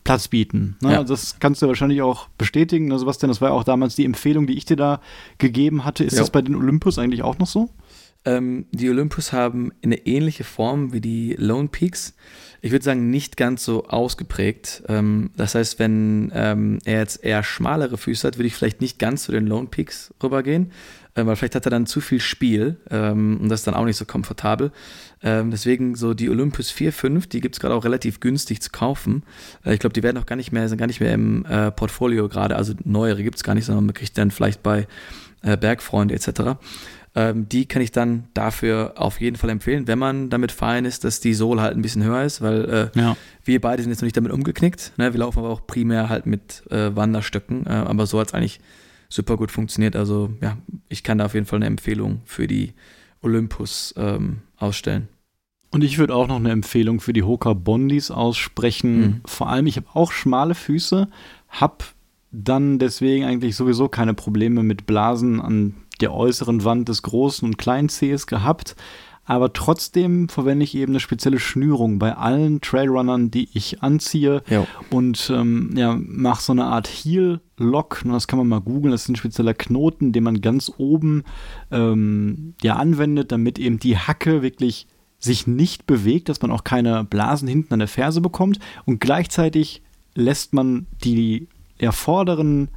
[0.03, 0.77] Platz bieten.
[0.81, 0.93] Ne?
[0.93, 1.05] Ja.
[1.05, 2.93] Das kannst du wahrscheinlich auch bestätigen.
[2.93, 5.01] Also denn, das war ja auch damals die Empfehlung, die ich dir da
[5.39, 6.05] gegeben hatte.
[6.05, 6.21] Ist jo.
[6.21, 7.71] das bei den Olympus eigentlich auch noch so?
[8.25, 12.15] Ähm, die Olympus haben eine ähnliche Form wie die Lone Peaks.
[12.61, 14.83] Ich würde sagen, nicht ganz so ausgeprägt.
[14.89, 18.99] Ähm, das heißt, wenn ähm, er jetzt eher schmalere Füße hat, würde ich vielleicht nicht
[18.99, 20.71] ganz zu den Lone Peaks rübergehen,
[21.15, 23.87] äh, weil vielleicht hat er dann zu viel Spiel ähm, und das ist dann auch
[23.87, 24.71] nicht so komfortabel.
[25.23, 28.71] Ähm, deswegen so die Olympus 4, 5, die gibt es gerade auch relativ günstig zu
[28.71, 29.23] kaufen.
[29.65, 31.71] Äh, ich glaube, die werden auch gar nicht mehr, sind gar nicht mehr im äh,
[31.71, 34.87] Portfolio gerade, also neuere gibt es gar nicht, sondern man kriegt dann vielleicht bei
[35.43, 36.59] äh, Bergfreunde etc.
[37.15, 41.03] Ähm, die kann ich dann dafür auf jeden Fall empfehlen, wenn man damit fein ist,
[41.03, 43.17] dass die Sohle halt ein bisschen höher ist, weil äh, ja.
[43.45, 44.93] wir beide sind jetzt noch nicht damit umgeknickt.
[44.97, 45.13] Ne?
[45.13, 48.61] Wir laufen aber auch primär halt mit äh, Wanderstöcken, äh, aber so hat es eigentlich
[49.09, 49.97] super gut funktioniert.
[49.97, 50.57] Also ja,
[50.89, 52.75] ich kann da auf jeden Fall eine Empfehlung für die
[53.23, 55.09] Olympus ähm, ausstellen.
[55.73, 59.01] Und ich würde auch noch eine Empfehlung für die Hoka Bondis aussprechen.
[59.01, 59.21] Mhm.
[59.25, 61.09] Vor allem, ich habe auch schmale Füße,
[61.49, 61.85] habe
[62.33, 67.59] dann deswegen eigentlich sowieso keine Probleme mit Blasen an der äußeren Wand des großen und
[67.59, 68.77] kleinen Zehs gehabt.
[69.25, 74.43] Aber trotzdem verwende ich eben eine spezielle Schnürung bei allen Trailrunnern, die ich anziehe.
[74.49, 74.67] Jo.
[74.91, 78.03] Und ähm, ja, mache so eine Art Heel-Lock.
[78.07, 78.91] Das kann man mal googeln.
[78.91, 81.23] Das ist ein spezieller Knoten, den man ganz oben
[81.71, 84.89] ähm, ja, anwendet, damit eben die Hacke wirklich
[85.21, 88.59] sich nicht bewegt, dass man auch keine Blasen hinten an der Ferse bekommt.
[88.85, 89.83] Und gleichzeitig
[90.15, 91.47] lässt man die
[91.79, 92.69] ja, vorderen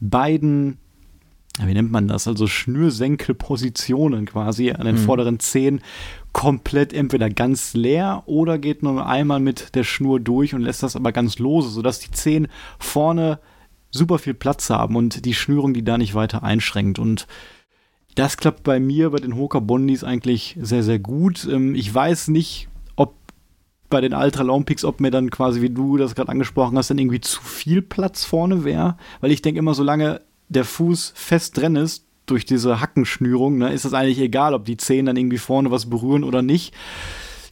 [0.00, 0.78] beiden
[1.58, 5.00] wie nennt man das, also Schnürsenkelpositionen quasi an den mhm.
[5.00, 5.80] vorderen Zehen
[6.32, 10.96] komplett entweder ganz leer oder geht nur einmal mit der Schnur durch und lässt das
[10.96, 13.40] aber ganz lose, sodass die Zehen vorne
[13.90, 16.98] super viel Platz haben und die Schnürung die da nicht weiter einschränkt.
[16.98, 17.26] Und
[18.14, 21.46] das klappt bei mir bei den Hoka Bondis eigentlich sehr, sehr gut.
[21.50, 23.16] Ähm, ich weiß nicht, ob
[23.88, 26.90] bei den Ultra Long Peaks, ob mir dann quasi, wie du das gerade angesprochen hast,
[26.90, 31.56] dann irgendwie zu viel Platz vorne wäre, weil ich denke immer, solange der Fuß fest
[31.56, 35.38] drin ist, durch diese Hackenschnürung, ne, ist es eigentlich egal, ob die Zehen dann irgendwie
[35.38, 36.74] vorne was berühren oder nicht.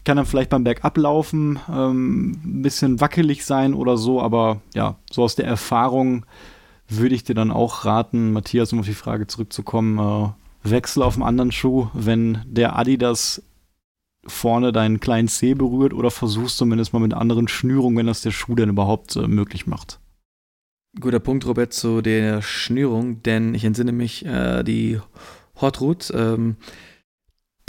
[0.04, 5.22] Kann dann vielleicht beim Bergablaufen ähm, ein bisschen wackelig sein oder so, aber ja, so
[5.22, 6.24] aus der Erfahrung
[6.88, 11.14] würde ich dir dann auch raten, Matthias, um auf die Frage zurückzukommen, äh, wechsel auf
[11.14, 13.42] einen anderen Schuh, wenn der Adidas
[14.26, 18.30] vorne deinen kleinen Zeh berührt oder versuchst zumindest mal mit anderen Schnürungen, wenn das der
[18.30, 20.00] Schuh denn überhaupt äh, möglich macht.
[20.98, 25.00] Guter Punkt, Robert, zu der Schnürung, denn ich entsinne mich, äh, die
[25.60, 26.56] Hot Route, ähm,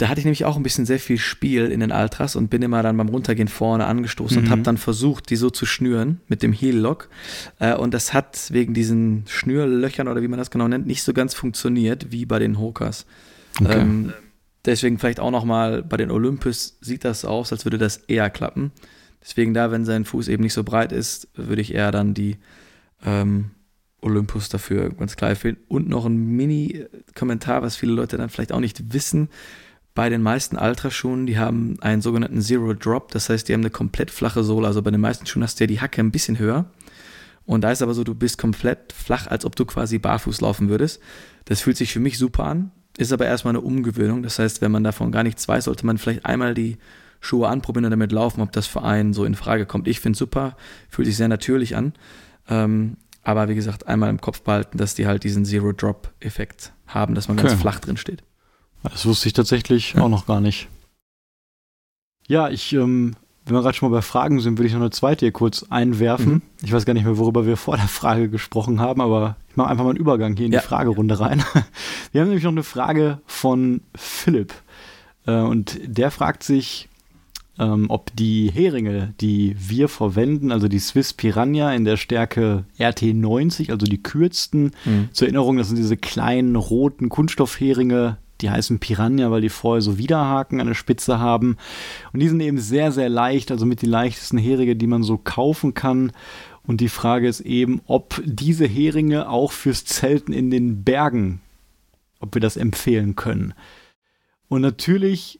[0.00, 2.62] da hatte ich nämlich auch ein bisschen sehr viel Spiel in den Altras und bin
[2.62, 4.44] immer dann beim Runtergehen vorne angestoßen mhm.
[4.44, 7.10] und habe dann versucht, die so zu schnüren mit dem Heel Lock.
[7.58, 11.12] Äh, und das hat wegen diesen Schnürlöchern oder wie man das genau nennt, nicht so
[11.12, 13.04] ganz funktioniert wie bei den Hokas.
[13.60, 13.78] Okay.
[13.78, 14.14] Ähm,
[14.64, 18.72] deswegen vielleicht auch nochmal bei den Olympus sieht das aus, als würde das eher klappen.
[19.22, 22.38] Deswegen da, wenn sein Fuß eben nicht so breit ist, würde ich eher dann die
[23.04, 23.50] ähm,
[24.02, 25.58] Olympus dafür ganz klar empfehlen.
[25.68, 29.28] Und noch ein Mini-Kommentar, was viele Leute dann vielleicht auch nicht wissen.
[29.94, 33.70] Bei den meisten Ultraschuhen, die haben einen sogenannten Zero Drop, das heißt, die haben eine
[33.70, 34.66] komplett flache Sohle.
[34.66, 36.70] Also bei den meisten Schuhen hast du ja die Hacke ein bisschen höher.
[37.44, 40.68] Und da ist aber so, du bist komplett flach, als ob du quasi barfuß laufen
[40.68, 41.00] würdest.
[41.46, 44.22] Das fühlt sich für mich super an, ist aber erstmal eine Umgewöhnung.
[44.22, 46.78] Das heißt, wenn man davon gar nichts weiß, sollte man vielleicht einmal die
[47.20, 49.88] Schuhe anprobieren und damit laufen, ob das für einen so in Frage kommt.
[49.88, 50.56] Ich finde es super,
[50.88, 51.92] fühlt sich sehr natürlich an.
[52.50, 57.28] Ähm, aber wie gesagt, einmal im Kopf behalten, dass die halt diesen Zero-Drop-Effekt haben, dass
[57.28, 57.48] man okay.
[57.48, 58.22] ganz flach drin steht.
[58.82, 60.02] Das wusste ich tatsächlich ja.
[60.02, 60.68] auch noch gar nicht.
[62.26, 64.90] Ja, ich, ähm, wenn wir gerade schon mal bei Fragen sind, würde ich noch eine
[64.90, 66.32] zweite hier kurz einwerfen.
[66.32, 66.42] Mhm.
[66.62, 69.68] Ich weiß gar nicht mehr, worüber wir vor der Frage gesprochen haben, aber ich mache
[69.68, 70.60] einfach mal einen Übergang hier in ja.
[70.60, 71.42] die Fragerunde rein.
[72.12, 74.54] Wir haben nämlich noch eine Frage von Philipp.
[75.26, 76.88] Äh, und der fragt sich,
[77.60, 83.70] ähm, ob die Heringe, die wir verwenden, also die Swiss Piranha in der Stärke RT90,
[83.70, 85.10] also die kürzten, mhm.
[85.12, 89.98] zur Erinnerung, das sind diese kleinen roten Kunststoffheringe, die heißen Piranha, weil die vorher so
[89.98, 91.58] Widerhaken an der Spitze haben.
[92.14, 95.18] Und die sind eben sehr, sehr leicht, also mit die leichtesten Heringe, die man so
[95.18, 96.12] kaufen kann.
[96.66, 101.42] Und die Frage ist eben, ob diese Heringe auch fürs Zelten in den Bergen,
[102.20, 103.52] ob wir das empfehlen können.
[104.48, 105.38] Und natürlich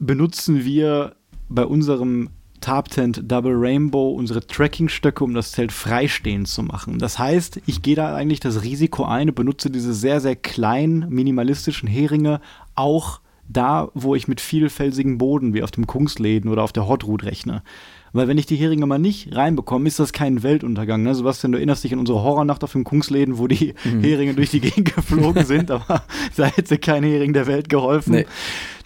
[0.00, 1.14] benutzen wir
[1.48, 6.98] bei unserem Tarptent Double Rainbow unsere Trackingstöcke, um das Zelt freistehend zu machen.
[6.98, 11.08] Das heißt, ich gehe da eigentlich das Risiko ein und benutze diese sehr, sehr kleinen,
[11.08, 12.40] minimalistischen Heringe
[12.74, 17.04] auch da, wo ich mit vielfelsigen Boden wie auf dem Kungsläden oder auf der Hot
[17.04, 17.62] Route rechne.
[18.12, 21.02] Weil wenn ich die Heringe mal nicht reinbekomme, ist das kein Weltuntergang.
[21.02, 21.14] Ne?
[21.14, 24.02] Sebastian, du erinnerst dich an unsere Horrornacht auf dem Kungsläden, wo die mhm.
[24.02, 26.02] Heringe durch die Gegend geflogen sind, aber
[26.36, 28.14] da hätte kein Hering der Welt geholfen.
[28.14, 28.26] Nee.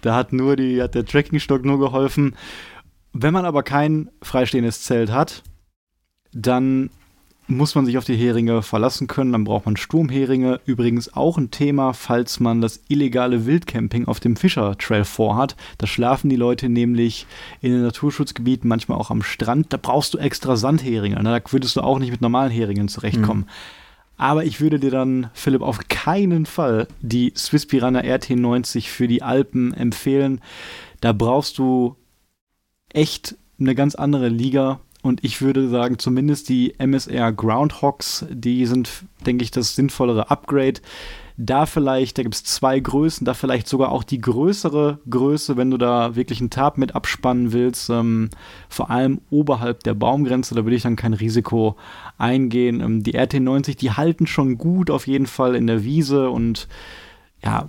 [0.05, 2.37] Da hat nur die, hat der Trekkingstock nur geholfen.
[3.15, 5.43] Wenn man aber kein freistehendes Zelt hat,
[6.33, 6.91] dann
[7.47, 9.33] muss man sich auf die Heringe verlassen können.
[9.33, 10.61] Dann braucht man Sturmheringe.
[10.67, 15.57] Übrigens auch ein Thema, falls man das illegale Wildcamping auf dem Fischer Trail vorhat.
[15.79, 17.27] Da schlafen die Leute nämlich
[17.63, 19.73] in den Naturschutzgebieten, manchmal auch am Strand.
[19.73, 21.17] Da brauchst du extra Sandheringe.
[21.23, 23.43] Da würdest du auch nicht mit normalen Heringen zurechtkommen.
[23.43, 23.84] Mhm.
[24.17, 29.23] Aber ich würde dir dann, Philipp, auf keinen Fall die Swiss Piranha RT90 für die
[29.23, 30.41] Alpen empfehlen.
[31.01, 31.97] Da brauchst du
[32.91, 34.81] echt eine ganz andere Liga.
[35.03, 40.81] Und ich würde sagen, zumindest die MSR Groundhogs, die sind, denke ich, das sinnvollere Upgrade.
[41.37, 45.71] Da vielleicht, da gibt es zwei Größen, da vielleicht sogar auch die größere Größe, wenn
[45.71, 48.31] du da wirklich einen Tab mit abspannen willst, ähm,
[48.69, 51.77] vor allem oberhalb der Baumgrenze, da würde ich dann kein Risiko
[52.19, 52.81] eingehen.
[52.81, 56.69] Ähm, die RT90, die halten schon gut auf jeden Fall in der Wiese und
[57.43, 57.69] ja,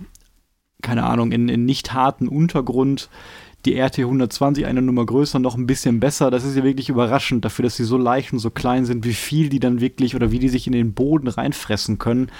[0.82, 3.10] keine Ahnung, in, in nicht harten Untergrund
[3.66, 6.30] die RT 120 eine Nummer größer, noch ein bisschen besser.
[6.30, 9.14] Das ist ja wirklich überraschend dafür, dass sie so leicht und so klein sind, wie
[9.14, 12.30] viel die dann wirklich oder wie die sich in den Boden reinfressen können.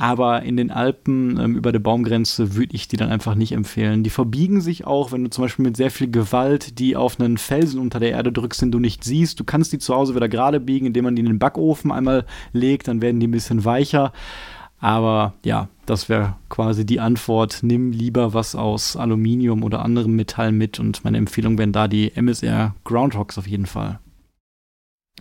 [0.00, 4.04] Aber in den Alpen ähm, über der Baumgrenze würde ich die dann einfach nicht empfehlen.
[4.04, 7.36] Die verbiegen sich auch, wenn du zum Beispiel mit sehr viel Gewalt die auf einen
[7.36, 9.40] Felsen unter der Erde drückst, den du nicht siehst.
[9.40, 12.26] Du kannst die zu Hause wieder gerade biegen, indem man die in den Backofen einmal
[12.52, 14.12] legt, dann werden die ein bisschen weicher.
[14.78, 17.58] Aber ja, das wäre quasi die Antwort.
[17.62, 22.12] Nimm lieber was aus Aluminium oder anderem Metall mit und meine Empfehlung wären da die
[22.14, 23.98] MSR Groundhogs auf jeden Fall.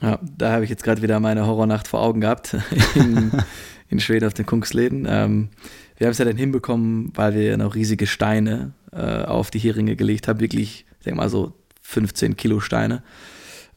[0.03, 2.55] Ja, da habe ich jetzt gerade wieder meine Horrornacht vor Augen gehabt
[2.95, 3.31] in,
[3.89, 5.07] in Schweden auf den Kunstläden.
[5.09, 5.49] Ähm,
[5.97, 9.95] wir haben es ja dann hinbekommen, weil wir noch riesige Steine äh, auf die Heringe
[9.95, 10.39] gelegt haben.
[10.39, 13.03] Wirklich, ich denke mal so 15 Kilo Steine.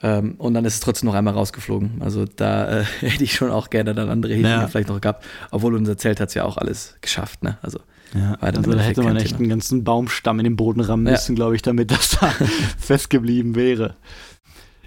[0.03, 2.01] Ähm, und dann ist es trotzdem noch einmal rausgeflogen.
[2.01, 4.66] Also da äh, hätte ich schon auch gerne dann andere Häfen ja.
[4.68, 5.25] vielleicht noch gehabt.
[5.51, 7.42] Obwohl unser Zelt hat es ja auch alles geschafft.
[7.42, 7.59] Ne?
[7.62, 7.81] Also,
[8.14, 11.12] ja, also da hätte man echt einen ganzen Baumstamm in den Boden rammen ja.
[11.12, 12.29] müssen, glaube ich, damit das da
[12.79, 13.94] festgeblieben wäre.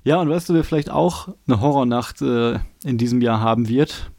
[0.03, 4.11] Ja, und weißt du, wer vielleicht auch eine Horrornacht äh, in diesem Jahr haben wird?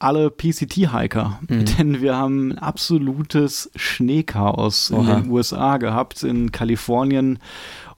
[0.00, 1.38] Alle PCT-Hiker.
[1.48, 1.64] Mhm.
[1.64, 5.00] Denn wir haben ein absolutes Schneechaos Oha.
[5.00, 7.38] in den USA gehabt, in Kalifornien.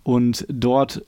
[0.02, 1.02] Und dort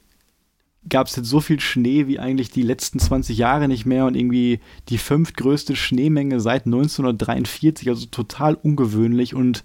[0.89, 4.17] gab es jetzt so viel Schnee wie eigentlich die letzten 20 Jahre nicht mehr und
[4.17, 9.65] irgendwie die fünftgrößte Schneemenge seit 1943, also total ungewöhnlich und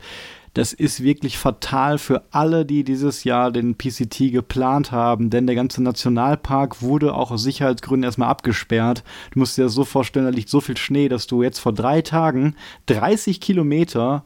[0.56, 5.56] das ist wirklich fatal für alle, die dieses Jahr den PCT geplant haben, denn der
[5.56, 9.04] ganze Nationalpark wurde auch aus Sicherheitsgründen erstmal abgesperrt.
[9.32, 11.72] Du musst dir das so vorstellen, da liegt so viel Schnee, dass du jetzt vor
[11.72, 12.56] drei Tagen
[12.88, 14.26] 30 Kilometer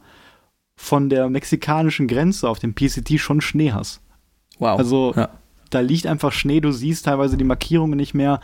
[0.76, 4.00] von der mexikanischen Grenze auf dem PCT schon Schnee hast.
[4.58, 4.78] Wow.
[4.78, 5.28] Also ja
[5.74, 8.40] da liegt einfach Schnee, du siehst teilweise die Markierungen nicht mehr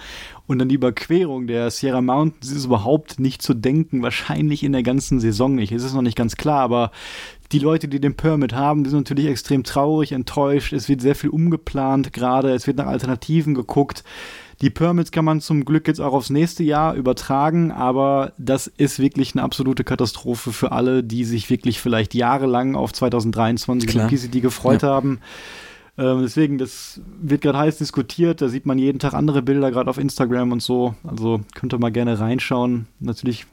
[0.47, 4.83] und dann die Überquerung der Sierra Mountains ist überhaupt nicht zu denken, wahrscheinlich in der
[4.83, 5.73] ganzen Saison nicht.
[5.73, 6.91] Es ist noch nicht ganz klar, aber
[7.53, 10.73] die Leute, die den Permit haben, die sind natürlich extrem traurig, enttäuscht.
[10.73, 14.05] Es wird sehr viel umgeplant gerade, es wird nach Alternativen geguckt.
[14.61, 18.99] Die Permits kann man zum Glück jetzt auch aufs nächste Jahr übertragen, aber das ist
[18.99, 24.09] wirklich eine absolute Katastrophe für alle, die sich wirklich vielleicht jahrelang auf 2023 Klar.
[24.09, 24.89] PCD gefreut ja.
[24.89, 25.21] haben.
[26.01, 28.41] Ähm, deswegen, das wird gerade heiß diskutiert.
[28.41, 30.95] Da sieht man jeden Tag andere Bilder, gerade auf Instagram und so.
[31.07, 32.87] Also könnt ihr mal gerne reinschauen.
[33.01, 33.47] Natürlich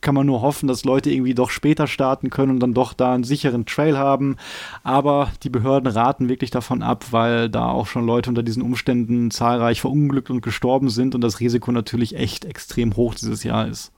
[0.00, 3.14] kann man nur hoffen, dass Leute irgendwie doch später starten können und dann doch da
[3.14, 4.36] einen sicheren Trail haben.
[4.82, 9.30] Aber die Behörden raten wirklich davon ab, weil da auch schon Leute unter diesen Umständen
[9.30, 13.92] zahlreich verunglückt und gestorben sind und das Risiko natürlich echt extrem hoch dieses Jahr ist.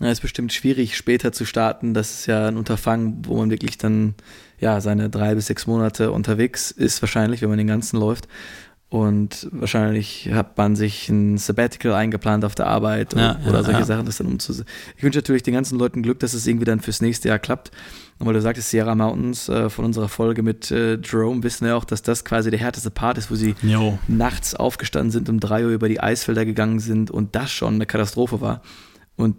[0.00, 1.94] Ja, ist bestimmt schwierig, später zu starten.
[1.94, 4.14] Das ist ja ein Unterfangen, wo man wirklich dann
[4.58, 8.26] ja seine drei bis sechs Monate unterwegs ist, wahrscheinlich, wenn man den ganzen läuft.
[8.94, 13.80] Und wahrscheinlich hat man sich ein Sabbatical eingeplant auf der Arbeit ja, oder, ja, solche
[13.80, 13.86] ja.
[13.86, 14.68] Sachen, das dann umzusetzen.
[14.96, 17.72] Ich wünsche natürlich den ganzen Leuten Glück, dass es irgendwie dann fürs nächste Jahr klappt.
[18.18, 21.74] Und weil du sagtest, Sierra Mountains äh, von unserer Folge mit äh, Jerome wissen ja
[21.74, 23.98] auch, dass das quasi der härteste Part ist, wo sie jo.
[24.06, 27.86] nachts aufgestanden sind, um drei Uhr über die Eisfelder gegangen sind und das schon eine
[27.86, 28.62] Katastrophe war.
[29.16, 29.36] Und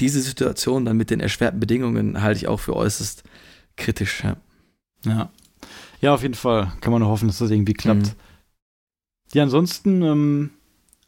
[0.00, 3.22] diese Situation dann mit den erschwerten Bedingungen halte ich auch für äußerst
[3.76, 4.24] kritisch.
[4.24, 4.36] Ja,
[5.04, 5.30] ja.
[6.00, 6.72] ja auf jeden Fall.
[6.80, 8.06] Kann man nur hoffen, dass das irgendwie klappt.
[8.06, 8.12] Mhm.
[9.32, 10.50] Ja, ansonsten ähm,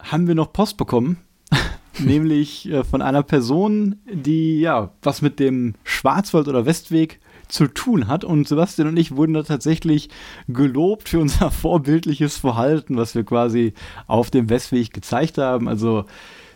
[0.01, 1.19] haben wir noch Post bekommen.
[1.99, 8.09] nämlich äh, von einer Person, die ja was mit dem Schwarzwald oder Westweg zu tun
[8.09, 8.25] hat.
[8.25, 10.09] Und Sebastian und ich wurden da tatsächlich
[10.49, 13.75] gelobt für unser vorbildliches Verhalten, was wir quasi
[14.07, 15.69] auf dem Westweg gezeigt haben.
[15.69, 16.07] Also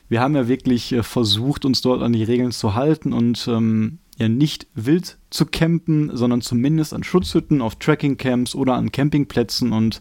[0.08, 3.98] wir haben ja wirklich äh, versucht, uns dort an die Regeln zu halten und ähm,
[4.18, 10.00] ja nicht wild zu campen, sondern zumindest an Schutzhütten, auf Trekkingcamps oder an Campingplätzen und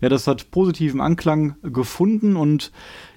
[0.00, 2.70] ja, das hat positiven Anklang gefunden und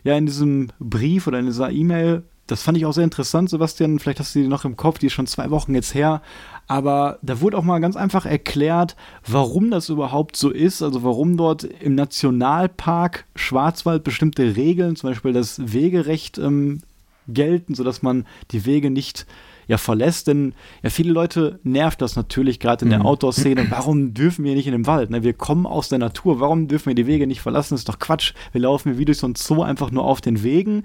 [0.03, 3.99] ja, in diesem Brief oder in dieser E-Mail, das fand ich auch sehr interessant, Sebastian.
[3.99, 6.21] Vielleicht hast du die noch im Kopf, die ist schon zwei Wochen jetzt her.
[6.67, 8.95] Aber da wurde auch mal ganz einfach erklärt,
[9.27, 10.81] warum das überhaupt so ist.
[10.81, 16.81] Also warum dort im Nationalpark Schwarzwald bestimmte Regeln, zum Beispiel das Wegerecht, ähm,
[17.27, 19.25] gelten, sodass man die Wege nicht
[19.67, 20.27] ja verlässt.
[20.27, 23.05] Denn ja, viele Leute nervt das natürlich gerade in der mhm.
[23.05, 23.67] Outdoor-Szene.
[23.69, 25.09] Warum dürfen wir nicht in den Wald?
[25.09, 25.23] Ne?
[25.23, 26.39] Wir kommen aus der Natur.
[26.39, 27.73] Warum dürfen wir die Wege nicht verlassen?
[27.73, 28.33] Das ist doch Quatsch.
[28.51, 30.83] Wir laufen wie durch so ein Zoo einfach nur auf den Wegen.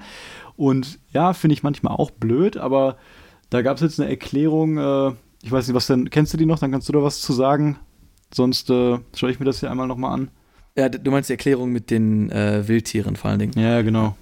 [0.57, 2.97] Und ja, finde ich manchmal auch blöd, aber
[3.51, 4.79] da gab es jetzt eine Erklärung.
[4.79, 5.13] Äh,
[5.43, 6.59] ich weiß nicht, was denn, kennst du die noch?
[6.59, 7.79] Dann kannst du da was zu sagen.
[8.35, 10.31] Sonst äh, schaue ich mir das hier einmal nochmal an.
[10.77, 13.59] Ja, du meinst die Erklärung mit den äh, Wildtieren vor allen Dingen.
[13.59, 14.17] Ja, genau.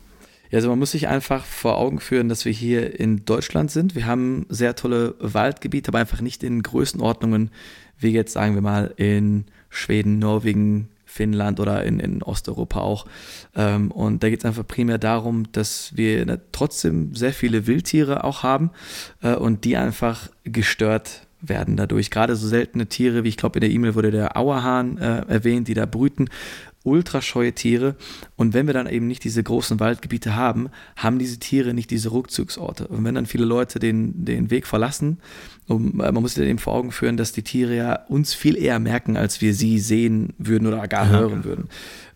[0.51, 3.95] Ja, also man muss sich einfach vor Augen führen, dass wir hier in Deutschland sind.
[3.95, 7.51] Wir haben sehr tolle Waldgebiete, aber einfach nicht in Größenordnungen
[7.99, 13.07] wie jetzt, sagen wir mal, in Schweden, Norwegen, Finnland oder in, in Osteuropa auch.
[13.55, 18.25] Ähm, und da geht es einfach primär darum, dass wir ne, trotzdem sehr viele Wildtiere
[18.25, 18.71] auch haben
[19.23, 22.11] äh, und die einfach gestört werden dadurch.
[22.11, 25.69] Gerade so seltene Tiere, wie ich glaube in der E-Mail wurde der Auerhahn äh, erwähnt,
[25.69, 26.29] die da brüten
[26.85, 27.97] ultrascheue Tiere.
[28.37, 32.13] Und wenn wir dann eben nicht diese großen Waldgebiete haben, haben diese Tiere nicht diese
[32.13, 32.87] Rückzugsorte.
[32.87, 35.19] Und wenn dann viele Leute den, den Weg verlassen,
[35.67, 38.57] um, äh, man muss sich eben vor Augen führen, dass die Tiere ja uns viel
[38.57, 41.69] eher merken, als wir sie sehen würden oder gar hören würden.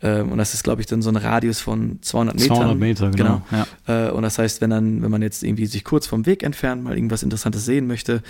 [0.03, 2.57] Ähm, und das ist, glaube ich, dann so ein Radius von 200 Metern.
[2.57, 3.43] 200 Meter, genau.
[3.49, 3.67] genau.
[3.87, 4.09] Ja.
[4.09, 6.83] Äh, und das heißt, wenn dann, wenn man jetzt irgendwie sich kurz vom Weg entfernt,
[6.83, 8.23] mal irgendwas Interessantes sehen möchte,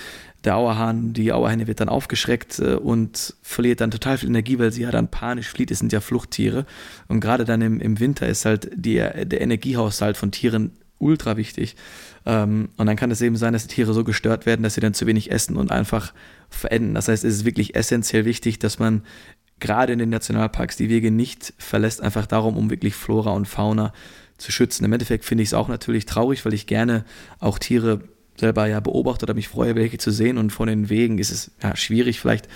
[0.44, 4.72] der Auerhahn, die Auerhähne wird dann aufgeschreckt äh, und verliert dann total viel Energie, weil
[4.72, 5.70] sie ja dann panisch flieht.
[5.70, 6.64] Es sind ja Fluchttiere.
[7.08, 11.76] Und gerade dann im, im Winter ist halt die, der Energiehaushalt von Tieren ultra wichtig.
[12.26, 14.80] Ähm, und dann kann es eben sein, dass die Tiere so gestört werden, dass sie
[14.80, 16.12] dann zu wenig essen und einfach
[16.50, 16.94] verenden.
[16.94, 19.02] Das heißt, es ist wirklich essentiell wichtig, dass man
[19.60, 23.92] gerade in den Nationalparks die Wege nicht verlässt, einfach darum, um wirklich Flora und Fauna
[24.38, 24.84] zu schützen.
[24.84, 27.04] Im Endeffekt finde ich es auch natürlich traurig, weil ich gerne
[27.40, 28.00] auch Tiere
[28.36, 30.38] selber ja beobachte oder mich freue, welche zu sehen.
[30.38, 32.48] Und von den Wegen ist es ja, schwierig vielleicht,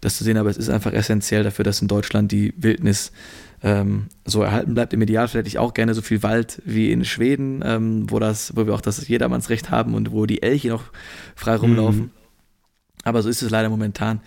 [0.00, 3.12] das zu sehen, aber es ist einfach essentiell dafür, dass in Deutschland die Wildnis
[3.62, 4.92] ähm, so erhalten bleibt.
[4.92, 8.56] Im Idealfall hätte ich auch gerne so viel Wald wie in Schweden, ähm, wo, das,
[8.56, 10.84] wo wir auch das Jedermannsrecht haben und wo die Elche noch
[11.34, 12.00] frei rumlaufen.
[12.00, 12.10] Mhm.
[13.04, 14.20] Aber so ist es leider momentan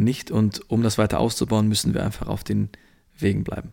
[0.00, 0.30] nicht.
[0.30, 2.70] Und um das weiter auszubauen, müssen wir einfach auf den
[3.18, 3.72] Wegen bleiben.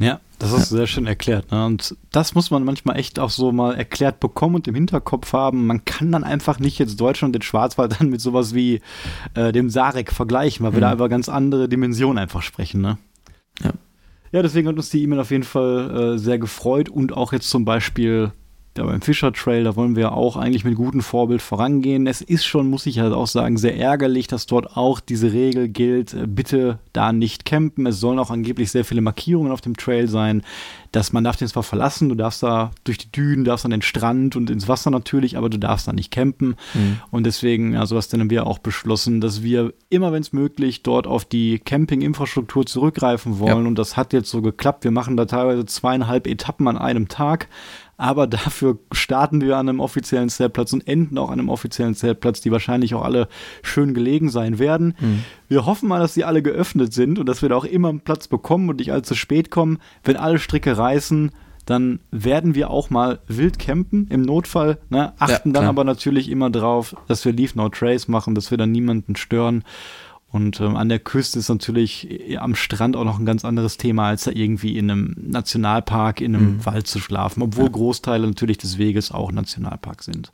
[0.00, 0.76] Ja, das ist ja.
[0.78, 1.50] sehr schön erklärt.
[1.50, 1.66] Ne?
[1.66, 5.66] Und das muss man manchmal echt auch so mal erklärt bekommen und im Hinterkopf haben.
[5.66, 8.80] Man kann dann einfach nicht jetzt Deutschland den Schwarzwald dann mit sowas wie
[9.34, 10.94] äh, dem Sarek vergleichen, weil wir da mhm.
[10.94, 12.80] über ganz andere Dimensionen einfach sprechen.
[12.80, 12.98] Ne?
[13.62, 13.72] Ja.
[14.30, 17.48] Ja, deswegen hat uns die E-Mail auf jeden Fall äh, sehr gefreut und auch jetzt
[17.48, 18.32] zum Beispiel
[18.78, 22.06] ja, beim Fischer Trail, da wollen wir auch eigentlich mit gutem Vorbild vorangehen.
[22.06, 25.68] Es ist schon, muss ich halt auch sagen, sehr ärgerlich, dass dort auch diese Regel
[25.68, 27.86] gilt, äh, bitte da nicht campen.
[27.86, 30.42] Es sollen auch angeblich sehr viele Markierungen auf dem Trail sein,
[30.92, 33.82] dass man darf den zwar verlassen, du darfst da durch die Dünen, darfst an den
[33.82, 36.54] Strand und ins Wasser natürlich, aber du darfst da nicht campen.
[36.72, 37.00] Mhm.
[37.10, 40.84] Und deswegen, also was dann haben wir auch beschlossen, dass wir immer, wenn es möglich,
[40.84, 43.62] dort auf die Camping-Infrastruktur zurückgreifen wollen.
[43.62, 43.68] Ja.
[43.68, 44.84] Und das hat jetzt so geklappt.
[44.84, 47.48] Wir machen da teilweise zweieinhalb Etappen an einem Tag
[47.98, 52.40] aber dafür starten wir an einem offiziellen Zeltplatz und enden auch an einem offiziellen Zeltplatz,
[52.40, 53.28] die wahrscheinlich auch alle
[53.62, 54.94] schön gelegen sein werden.
[54.98, 55.24] Mhm.
[55.48, 58.00] Wir hoffen mal, dass sie alle geöffnet sind und dass wir da auch immer einen
[58.00, 59.78] Platz bekommen und nicht allzu spät kommen.
[60.04, 61.32] Wenn alle Stricke reißen,
[61.66, 65.12] dann werden wir auch mal wild campen im Notfall, ne?
[65.18, 68.56] achten ja, dann aber natürlich immer drauf, dass wir Leave No Trace machen, dass wir
[68.56, 69.64] dann niemanden stören.
[70.30, 73.78] Und ähm, an der Küste ist natürlich äh, am Strand auch noch ein ganz anderes
[73.78, 76.66] Thema, als da irgendwie in einem Nationalpark, in einem mhm.
[76.66, 77.70] Wald zu schlafen, obwohl ja.
[77.70, 80.32] Großteile natürlich des Weges auch Nationalpark sind.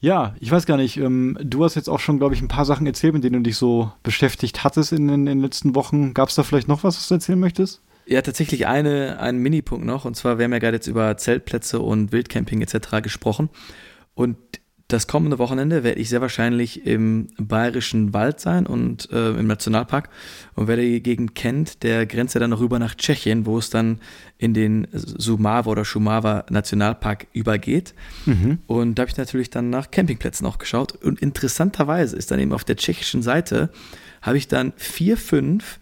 [0.00, 2.64] Ja, ich weiß gar nicht, ähm, du hast jetzt auch schon, glaube ich, ein paar
[2.64, 6.12] Sachen erzählt, mit denen du dich so beschäftigt hattest in, in, in den letzten Wochen.
[6.12, 7.82] Gab es da vielleicht noch was, was du erzählen möchtest?
[8.06, 10.04] Ja, tatsächlich eine, einen Minipunkt noch.
[10.04, 13.02] Und zwar, wir haben ja gerade jetzt über Zeltplätze und Wildcamping etc.
[13.02, 13.48] gesprochen.
[14.14, 14.36] Und
[14.94, 20.08] das kommende Wochenende werde ich sehr wahrscheinlich im Bayerischen Wald sein und äh, im Nationalpark.
[20.54, 23.70] Und wer die Gegend kennt, der grenzt ja dann noch rüber nach Tschechien, wo es
[23.70, 23.98] dann
[24.38, 27.92] in den Sumava oder Shumava Nationalpark übergeht.
[28.24, 28.58] Mhm.
[28.68, 30.92] Und da habe ich natürlich dann nach Campingplätzen auch geschaut.
[30.92, 33.70] Und interessanterweise ist dann eben auf der tschechischen Seite,
[34.22, 35.80] habe ich dann vier, fünf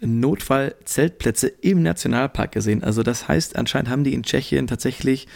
[0.00, 2.84] Notfall-Zeltplätze im Nationalpark gesehen.
[2.84, 5.28] Also das heißt, anscheinend haben die in Tschechien tatsächlich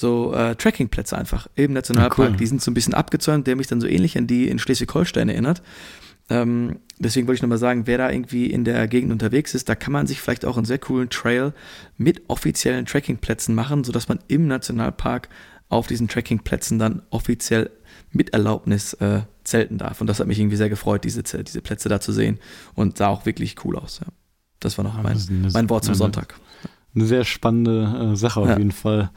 [0.00, 2.18] so äh, Trekkingplätze einfach im Nationalpark.
[2.18, 2.36] Ah, cool.
[2.36, 5.28] Die sind so ein bisschen abgezäunt, der mich dann so ähnlich an die in Schleswig-Holstein
[5.28, 5.62] erinnert.
[6.30, 9.74] Ähm, deswegen wollte ich nochmal sagen, wer da irgendwie in der Gegend unterwegs ist, da
[9.74, 11.52] kann man sich vielleicht auch einen sehr coolen Trail
[11.98, 15.28] mit offiziellen Trekkingplätzen machen, sodass man im Nationalpark
[15.68, 17.70] auf diesen Trekkingplätzen dann offiziell
[18.12, 20.00] mit Erlaubnis äh, zelten darf.
[20.00, 22.38] Und das hat mich irgendwie sehr gefreut, diese, diese Plätze da zu sehen.
[22.74, 24.00] Und sah auch wirklich cool aus.
[24.00, 24.06] Ja.
[24.60, 25.18] Das war noch mein,
[25.52, 26.34] mein Wort zum Sonntag.
[26.94, 28.58] Eine sehr spannende äh, Sache auf ja.
[28.58, 29.10] jeden Fall.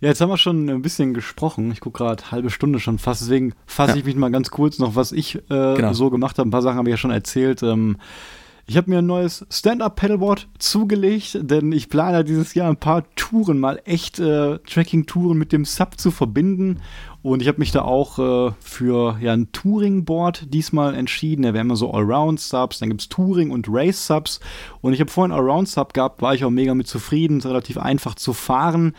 [0.00, 1.70] Ja, jetzt haben wir schon ein bisschen gesprochen.
[1.72, 3.20] Ich gucke gerade halbe Stunde schon fast.
[3.20, 3.96] Deswegen fasse ja.
[3.98, 5.92] ich mich mal ganz kurz noch, was ich äh, genau.
[5.92, 6.48] so gemacht habe.
[6.48, 7.62] Ein paar Sachen habe ich ja schon erzählt.
[7.62, 7.98] Ähm,
[8.66, 13.58] ich habe mir ein neues Stand-Up-Pedalboard zugelegt, denn ich plane dieses Jahr ein paar Touren,
[13.58, 16.80] mal echt äh, Tracking-Touren mit dem Sub zu verbinden.
[17.20, 21.42] Und ich habe mich da auch äh, für ja, ein Touring-Board diesmal entschieden.
[21.42, 24.40] Da wären immer so Allround-Subs, dann gibt es Touring- und Race-Subs.
[24.80, 28.14] Und ich habe vorhin Allround-Sub gehabt, war ich auch mega mit zufrieden, ist relativ einfach
[28.14, 28.94] zu fahren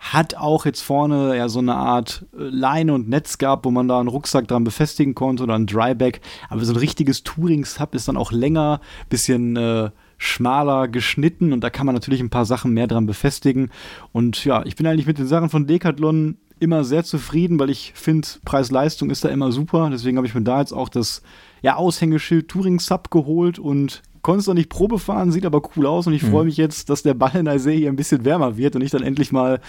[0.00, 3.88] hat auch jetzt vorne ja so eine Art äh, Leine und Netz gehabt, wo man
[3.88, 6.20] da einen Rucksack dran befestigen konnte oder ein Dryback.
[6.48, 11.70] Aber so ein richtiges Touring-Sub ist dann auch länger, bisschen äh, schmaler geschnitten und da
[11.70, 13.70] kann man natürlich ein paar Sachen mehr dran befestigen.
[14.12, 17.92] Und ja, ich bin eigentlich mit den Sachen von Decathlon immer sehr zufrieden, weil ich
[17.94, 19.88] finde, Preis-Leistung ist da immer super.
[19.90, 21.22] Deswegen habe ich mir da jetzt auch das
[21.62, 26.08] ja, Aushängeschild Touring Sub geholt und konntest noch nicht Probe fahren, sieht aber cool aus
[26.08, 26.30] und ich mhm.
[26.30, 28.82] freue mich jetzt, dass der Ball in der See hier ein bisschen wärmer wird und
[28.82, 29.60] ich dann endlich mal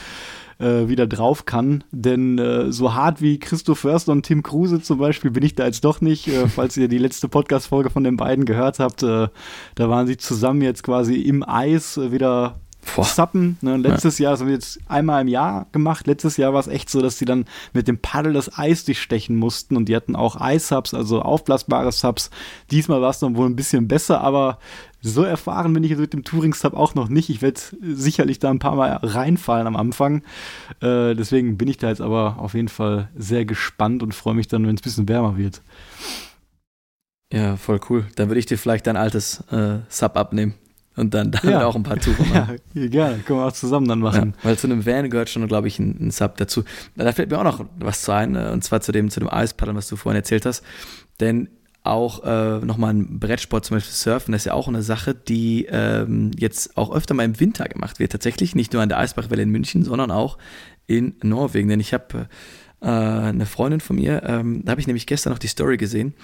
[0.59, 1.83] äh, wieder drauf kann.
[1.91, 5.65] Denn äh, so hart wie Christoph Förster und Tim Kruse zum Beispiel bin ich da
[5.65, 6.27] jetzt doch nicht.
[6.27, 9.27] Äh, falls ihr die letzte Podcast-Folge von den beiden gehört habt, äh,
[9.75, 12.11] da waren sie zusammen jetzt quasi im Eis äh,
[12.85, 13.57] wieder Suppen.
[13.61, 13.77] Ne?
[13.77, 14.23] Letztes ja.
[14.25, 16.07] Jahr, das haben wir jetzt einmal im Jahr gemacht.
[16.07, 19.35] Letztes Jahr war es echt so, dass die dann mit dem Paddel das Eis durchstechen
[19.35, 22.29] mussten und die hatten auch Eis-Subs, also aufblasbare Subs.
[22.71, 24.59] Diesmal war es dann wohl ein bisschen besser, aber
[25.01, 27.29] so erfahren bin ich jetzt mit dem Touring-Sub auch noch nicht.
[27.29, 30.23] Ich werde sicherlich da ein paar Mal reinfallen am Anfang.
[30.81, 34.47] Äh, deswegen bin ich da jetzt aber auf jeden Fall sehr gespannt und freue mich
[34.47, 35.61] dann, wenn es ein bisschen wärmer wird.
[37.31, 38.05] Ja, voll cool.
[38.15, 40.55] Dann würde ich dir vielleicht dein altes äh, Sub abnehmen.
[40.95, 41.65] Und dann, dann ja.
[41.65, 42.57] auch ein paar Touren machen.
[42.73, 43.17] Ja, gerne.
[43.19, 44.33] Können wir auch zusammen dann machen.
[44.37, 46.63] Ja, weil zu einem Van gehört schon, glaube ich, ein, ein, Sub dazu.
[46.95, 49.29] Da fällt mir auch noch was zu ein, äh, und zwar zu dem, zu dem
[49.29, 50.63] Eispaddeln, was du vorhin erzählt hast.
[51.19, 51.49] Denn
[51.83, 55.67] auch äh, nochmal ein Brettsport, zum Beispiel Surfen, das ist ja auch eine Sache, die
[55.69, 58.11] ähm, jetzt auch öfter mal im Winter gemacht wird.
[58.11, 60.37] Tatsächlich nicht nur an der Eisbachwelle in München, sondern auch
[60.87, 61.69] in Norwegen.
[61.69, 62.27] Denn ich habe
[62.81, 66.15] äh, eine Freundin von mir, ähm, da habe ich nämlich gestern noch die Story gesehen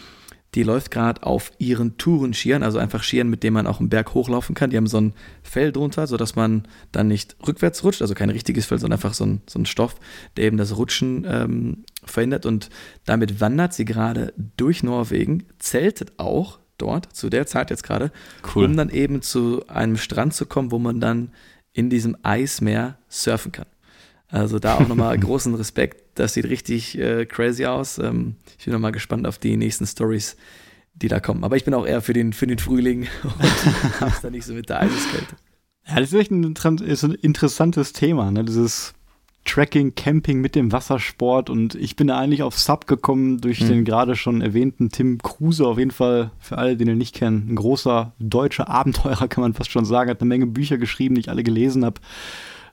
[0.55, 4.13] die läuft gerade auf ihren Tourenskiern, also einfach Skiern, mit denen man auch einen Berg
[4.13, 4.69] hochlaufen kann.
[4.69, 8.65] Die haben so ein Fell drunter, sodass man dann nicht rückwärts rutscht, also kein richtiges
[8.65, 9.95] Fell, sondern einfach so ein, so ein Stoff,
[10.35, 12.45] der eben das Rutschen ähm, verhindert.
[12.45, 12.69] Und
[13.05, 18.11] damit wandert sie gerade durch Norwegen, zeltet auch dort, zu der Zeit jetzt gerade,
[18.53, 18.65] cool.
[18.65, 21.31] um dann eben zu einem Strand zu kommen, wo man dann
[21.71, 23.67] in diesem Eismeer surfen kann.
[24.31, 26.03] Also da auch nochmal großen Respekt.
[26.15, 27.99] Das sieht richtig äh, crazy aus.
[27.99, 30.37] Ähm, ich bin nochmal gespannt auf die nächsten Stories,
[30.95, 31.43] die da kommen.
[31.43, 34.53] Aber ich bin auch eher für den, für den Frühling und hab's da nicht so
[34.53, 35.35] mit der Eiseskälte.
[35.87, 38.45] Ja, das ist echt ein, ist ein interessantes Thema, ne?
[38.45, 38.93] Dieses
[39.43, 43.67] Tracking, Camping mit dem Wassersport und ich bin da eigentlich auf Sub gekommen durch mhm.
[43.69, 47.47] den gerade schon erwähnten Tim Kruse, auf jeden Fall für alle, die ihn nicht kennen,
[47.49, 51.21] ein großer deutscher Abenteurer, kann man fast schon sagen, hat eine Menge Bücher geschrieben, die
[51.21, 51.99] ich alle gelesen habe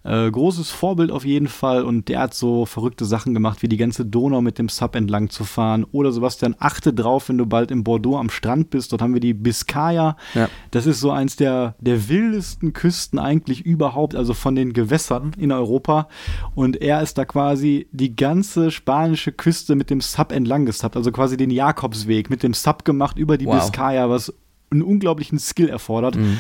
[0.09, 3.77] äh, großes Vorbild auf jeden Fall und der hat so verrückte Sachen gemacht, wie die
[3.77, 5.85] ganze Donau mit dem Sub entlang zu fahren.
[5.93, 8.91] Oder Sebastian, achte drauf, wenn du bald in Bordeaux am Strand bist.
[8.91, 10.17] Dort haben wir die Biscaya.
[10.35, 10.49] Ja.
[10.71, 15.53] Das ist so eins der, der wildesten Küsten eigentlich überhaupt, also von den Gewässern in
[15.53, 16.09] Europa.
[16.55, 21.13] Und er ist da quasi die ganze spanische Küste mit dem Sub entlang gesubbt, also
[21.13, 23.57] quasi den Jakobsweg mit dem Sub gemacht über die wow.
[23.57, 24.33] Biscaya, was
[24.71, 26.17] einen unglaublichen Skill erfordert.
[26.17, 26.39] Mhm.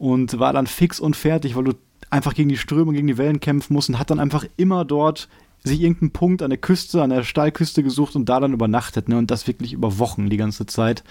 [0.00, 1.72] Und war dann fix und fertig, weil du
[2.08, 5.28] einfach gegen die Strömung, gegen die Wellen kämpfen muss und hat dann einfach immer dort
[5.62, 9.10] sich irgendeinen Punkt an der Küste, an der Steilküste gesucht und da dann übernachtet.
[9.10, 9.18] Ne?
[9.18, 11.04] Und das wirklich über Wochen die ganze Zeit.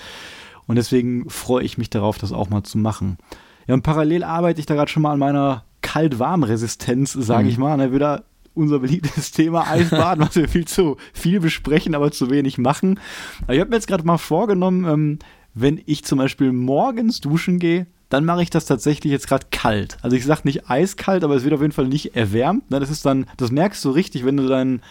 [0.65, 3.19] Und deswegen freue ich mich darauf, das auch mal zu machen.
[3.67, 7.49] Ja, und parallel arbeite ich da gerade schon mal an meiner Kalt-Warm-Resistenz, sage mhm.
[7.51, 7.77] ich mal.
[7.77, 7.93] Ne?
[7.93, 8.23] Wieder
[8.55, 12.99] unser beliebtes Thema Eisbaden, was wir viel zu viel besprechen, aber zu wenig machen.
[13.43, 15.19] Aber ich habe mir jetzt gerade mal vorgenommen, ähm,
[15.53, 19.97] wenn ich zum Beispiel morgens duschen gehe, dann mache ich das tatsächlich jetzt gerade kalt.
[20.01, 22.69] Also ich sage nicht eiskalt, aber es wird auf jeden Fall nicht erwärmt.
[22.71, 22.79] Ne?
[22.79, 24.81] Das ist dann, das merkst du richtig, wenn du deinen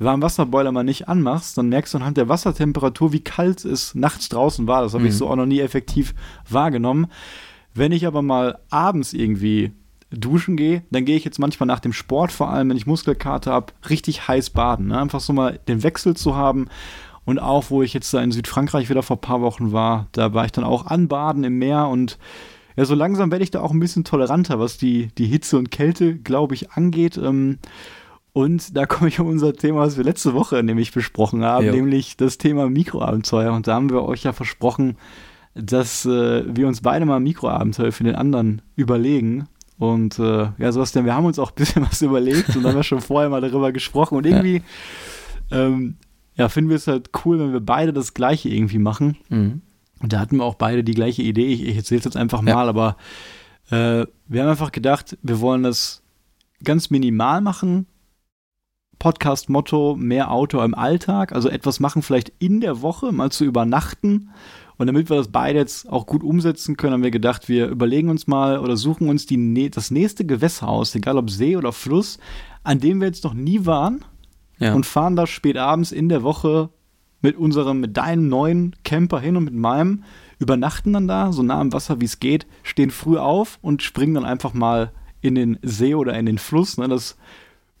[0.00, 4.66] Warmwasserboiler mal nicht anmachst, dann merkst du anhand der Wassertemperatur, wie kalt es nachts draußen
[4.66, 4.82] war.
[4.82, 5.10] Das habe mhm.
[5.10, 6.14] ich so auch noch nie effektiv
[6.48, 7.06] wahrgenommen.
[7.74, 9.72] Wenn ich aber mal abends irgendwie
[10.10, 13.52] duschen gehe, dann gehe ich jetzt manchmal nach dem Sport, vor allem wenn ich Muskelkater
[13.52, 14.88] habe, richtig heiß baden.
[14.88, 14.98] Ne?
[14.98, 16.66] Einfach so mal den Wechsel zu haben.
[17.24, 20.34] Und auch, wo ich jetzt da in Südfrankreich wieder vor ein paar Wochen war, da
[20.34, 22.18] war ich dann auch anbaden im Meer und
[22.76, 25.70] ja, so langsam werde ich da auch ein bisschen toleranter, was die, die Hitze und
[25.70, 27.16] Kälte, glaube ich, angeht.
[27.16, 27.58] Ähm,
[28.32, 31.72] und da komme ich um unser Thema, was wir letzte Woche nämlich besprochen haben, jo.
[31.72, 33.52] nämlich das Thema Mikroabenteuer.
[33.52, 34.96] Und da haben wir euch ja versprochen,
[35.54, 39.46] dass äh, wir uns beide mal Mikroabenteuer für den anderen überlegen.
[39.78, 42.76] Und äh, ja, sowas denn, wir haben uns auch ein bisschen was überlegt und haben
[42.76, 44.16] ja schon vorher mal darüber gesprochen.
[44.16, 44.62] Und irgendwie,
[45.50, 45.96] ja, ähm,
[46.34, 49.16] ja finden wir es halt cool, wenn wir beide das Gleiche irgendwie machen.
[49.28, 49.62] Mhm.
[50.04, 51.46] Und da hatten wir auch beide die gleiche Idee.
[51.46, 52.58] Ich, ich erzähle es jetzt einfach mal, ja.
[52.58, 52.98] aber
[53.70, 56.02] äh, wir haben einfach gedacht, wir wollen das
[56.62, 57.86] ganz minimal machen,
[58.98, 64.28] Podcast-Motto mehr Auto im Alltag, also etwas machen vielleicht in der Woche, mal zu übernachten.
[64.76, 68.10] Und damit wir das beide jetzt auch gut umsetzen können, haben wir gedacht, wir überlegen
[68.10, 72.18] uns mal oder suchen uns die, das nächste Gewässer aus, egal ob See oder Fluss,
[72.62, 74.04] an dem wir jetzt noch nie waren
[74.58, 74.74] ja.
[74.74, 76.68] und fahren da spät abends in der Woche
[77.24, 80.04] mit unserem, mit deinem neuen Camper hin und mit meinem,
[80.38, 84.12] übernachten dann da, so nah am Wasser wie es geht, stehen früh auf und springen
[84.12, 86.76] dann einfach mal in den See oder in den Fluss.
[86.76, 86.86] Ne?
[86.86, 87.16] Das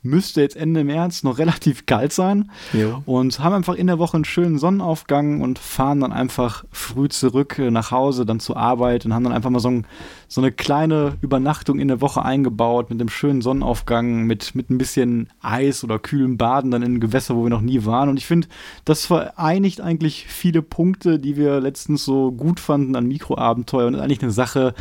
[0.04, 2.50] müsste jetzt Ende März noch relativ kalt sein.
[2.72, 3.02] Jo.
[3.06, 7.58] Und haben einfach in der Woche einen schönen Sonnenaufgang und fahren dann einfach früh zurück
[7.58, 9.86] äh, nach Hause, dann zur Arbeit und haben dann einfach mal so, ein,
[10.28, 14.78] so eine kleine Übernachtung in der Woche eingebaut mit dem schönen Sonnenaufgang, mit, mit ein
[14.78, 18.08] bisschen Eis oder kühlem Baden dann in Gewässer, wo wir noch nie waren.
[18.08, 18.48] Und ich finde,
[18.84, 24.00] das vereinigt eigentlich viele Punkte, die wir letztens so gut fanden an Mikroabenteuer und ist
[24.00, 24.74] eigentlich eine Sache,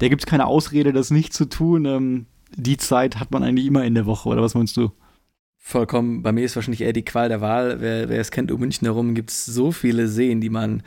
[0.00, 1.84] der gibt es keine Ausrede, das nicht zu tun.
[1.84, 4.90] Ähm, die Zeit hat man eigentlich immer in der Woche, oder was meinst du?
[5.58, 6.22] Vollkommen.
[6.22, 7.80] Bei mir ist wahrscheinlich eher die Qual der Wahl.
[7.80, 10.82] Wer, wer es kennt, um München herum gibt es so viele Seen, die man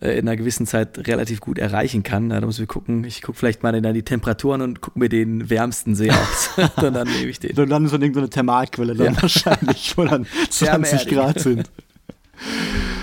[0.00, 2.28] äh, in einer gewissen Zeit relativ gut erreichen kann.
[2.28, 3.04] Da müssen wir gucken.
[3.04, 6.50] Ich gucke vielleicht mal in die Temperaturen und gucke mir den wärmsten See aus.
[6.76, 7.58] und dann nehme ich den.
[7.58, 9.22] Und dann ist dann irgendeine Thermalquelle dann ja.
[9.22, 11.70] wahrscheinlich, wo dann 20 Grad sind.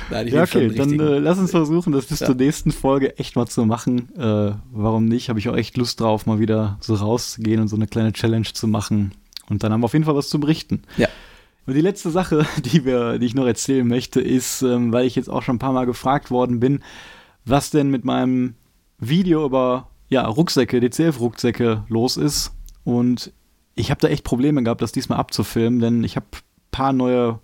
[0.10, 2.28] Nein, ja, okay, dann äh, lass uns versuchen, das bis ja.
[2.28, 4.10] zur nächsten Folge echt mal zu machen.
[4.18, 5.30] Äh, warum nicht?
[5.30, 8.48] Habe ich auch echt Lust drauf, mal wieder so rauszugehen und so eine kleine Challenge
[8.52, 9.14] zu machen.
[9.50, 10.84] Und dann haben wir auf jeden Fall was zu berichten.
[10.98, 11.08] Ja.
[11.66, 15.16] Und die letzte Sache, die, wir, die ich noch erzählen möchte, ist, ähm, weil ich
[15.16, 16.82] jetzt auch schon ein paar Mal gefragt worden bin,
[17.46, 18.56] was denn mit meinem
[19.00, 22.52] Video über ja, Rucksäcke, DCF-Rucksäcke los ist.
[22.84, 23.32] Und
[23.76, 26.40] ich habe da echt Probleme gehabt, das diesmal abzufilmen, denn ich habe ein
[26.72, 27.40] paar neue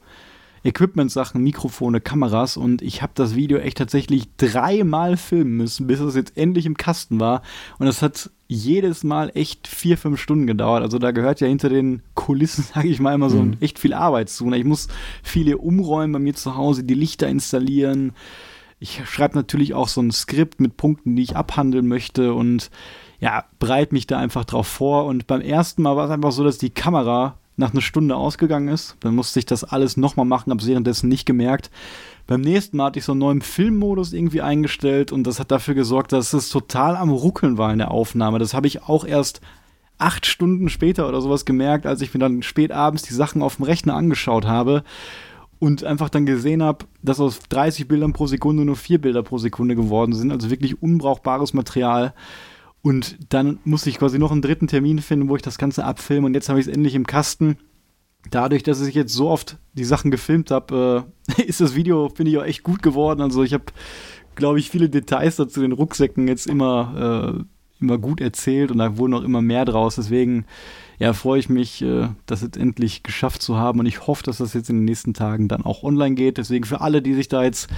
[0.64, 6.16] Equipment-Sachen, Mikrofone, Kameras und ich habe das Video echt tatsächlich dreimal filmen müssen, bis es
[6.16, 7.41] jetzt endlich im Kasten war.
[7.78, 10.82] Und es hat jedes Mal echt vier, fünf Stunden gedauert.
[10.82, 13.57] Also da gehört ja hinter den Kulissen, sage ich mal, immer so mhm.
[13.60, 14.51] echt viel Arbeit zu.
[14.51, 14.88] Ich muss
[15.24, 18.14] viele umräumen bei mir zu Hause, die Lichter installieren.
[18.80, 22.72] Ich schreibe natürlich auch so ein Skript mit Punkten, die ich abhandeln möchte und
[23.20, 25.05] ja, bereite mich da einfach drauf vor.
[25.05, 28.70] Und beim ersten Mal war es einfach so, dass die Kamera nach einer Stunde ausgegangen
[28.70, 28.95] ist.
[29.01, 31.70] Dann musste ich das alles nochmal machen, habe es währenddessen nicht gemerkt.
[32.26, 35.74] Beim nächsten Mal hatte ich so einen neuen Filmmodus irgendwie eingestellt und das hat dafür
[35.74, 38.39] gesorgt, dass es total am Ruckeln war in der Aufnahme.
[38.39, 39.41] Das habe ich auch erst
[39.97, 43.57] acht Stunden später oder sowas gemerkt, als ich mir dann spät abends die Sachen auf
[43.57, 44.84] dem Rechner angeschaut habe
[45.60, 49.38] und einfach dann gesehen habe, dass aus 30 Bildern pro Sekunde nur vier Bilder pro
[49.38, 50.32] Sekunde geworden sind.
[50.32, 52.14] Also wirklich unbrauchbares Material.
[52.82, 56.27] Und dann musste ich quasi noch einen dritten Termin finden, wo ich das Ganze abfilme.
[56.27, 57.57] Und jetzt habe ich es endlich im Kasten.
[58.32, 61.05] Dadurch, dass ich jetzt so oft die Sachen gefilmt habe,
[61.38, 63.21] äh, ist das Video, finde ich, auch echt gut geworden.
[63.21, 63.65] Also ich habe,
[64.36, 67.43] glaube ich, viele Details dazu den Rucksäcken jetzt immer, äh,
[67.82, 69.95] immer gut erzählt und da wurden auch immer mehr draus.
[69.95, 70.45] Deswegen
[70.99, 73.80] ja, freue ich mich, äh, das jetzt endlich geschafft zu haben.
[73.80, 76.38] Und ich hoffe, dass das jetzt in den nächsten Tagen dann auch online geht.
[76.38, 77.69] Deswegen für alle, die sich da jetzt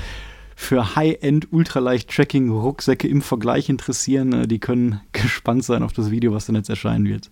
[0.62, 6.46] für High-End Ultraleicht-Tracking-Rucksäcke im Vergleich interessieren, äh, die können gespannt sein auf das Video, was
[6.46, 7.32] dann jetzt erscheinen wird.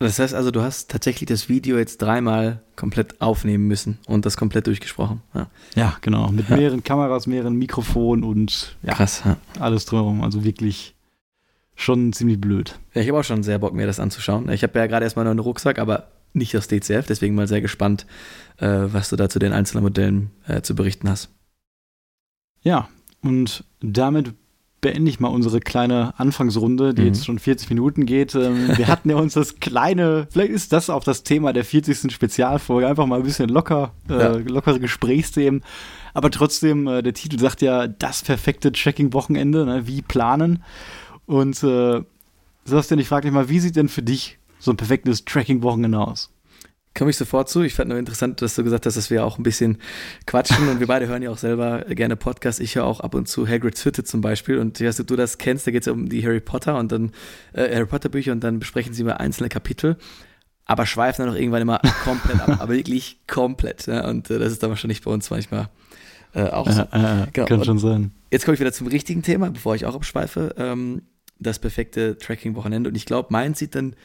[0.00, 4.36] Das heißt also, du hast tatsächlich das Video jetzt dreimal komplett aufnehmen müssen und das
[4.36, 5.22] komplett durchgesprochen.
[5.32, 6.32] Ja, ja genau.
[6.32, 6.56] Mit ja.
[6.56, 9.36] mehreren Kameras, mehreren Mikrofonen und ja, Krass, ja.
[9.60, 10.22] alles drumherum.
[10.22, 10.96] Also wirklich
[11.76, 12.80] schon ziemlich blöd.
[12.92, 14.50] Ja, ich habe auch schon sehr Bock, mir das anzuschauen.
[14.50, 17.60] Ich habe ja gerade erstmal noch einen Rucksack, aber nicht das DCF, deswegen mal sehr
[17.60, 18.04] gespannt,
[18.58, 21.30] äh, was du da zu den einzelnen Modellen äh, zu berichten hast.
[22.62, 22.88] Ja,
[23.22, 24.34] und damit
[24.82, 27.06] beende ich mal unsere kleine Anfangsrunde, die mhm.
[27.06, 28.34] jetzt schon 40 Minuten geht.
[28.34, 32.12] Ähm, wir hatten ja uns das kleine, vielleicht ist das auch das Thema der 40.
[32.12, 34.32] Spezialfolge, einfach mal ein bisschen locker, äh, ja.
[34.32, 35.62] lockere Gesprächsthemen.
[36.14, 39.86] Aber trotzdem, äh, der Titel sagt ja, das perfekte Tracking-Wochenende, ne?
[39.86, 40.64] wie planen.
[41.26, 42.02] Und äh,
[42.64, 46.30] Sebastian, ich frage dich mal, wie sieht denn für dich so ein perfektes Tracking-Wochenende aus?
[46.96, 47.62] Komme ich sofort zu.
[47.62, 49.78] Ich fand nur interessant, dass du gesagt hast, dass wir auch ein bisschen
[50.26, 52.60] quatschen und wir beide hören ja auch selber gerne Podcasts.
[52.60, 55.16] Ich höre auch ab und zu Hagrid's Hütte zum Beispiel und ich weiß, ob du
[55.16, 57.12] das kennst, da geht es ja um die Harry Potter und dann
[57.54, 59.96] äh, Harry Potter Bücher und dann besprechen sie mal einzelne Kapitel,
[60.66, 63.86] aber schweifen dann auch irgendwann immer komplett ab, aber wirklich komplett.
[63.86, 64.08] Ja?
[64.08, 65.68] Und äh, das ist dann wahrscheinlich bei uns manchmal
[66.34, 66.84] äh, auch so.
[67.32, 67.46] Genau.
[67.46, 68.12] Kann schon sein.
[68.30, 70.54] Jetzt komme ich wieder zum richtigen Thema, bevor ich auch abschweife.
[70.56, 71.02] Ähm,
[71.38, 73.96] das perfekte Tracking-Wochenende und ich glaube, meins sieht dann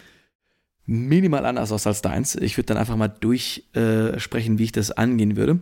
[0.87, 2.35] minimal anders aus als deins.
[2.35, 5.59] Ich würde dann einfach mal durchsprechen, äh, wie ich das angehen würde.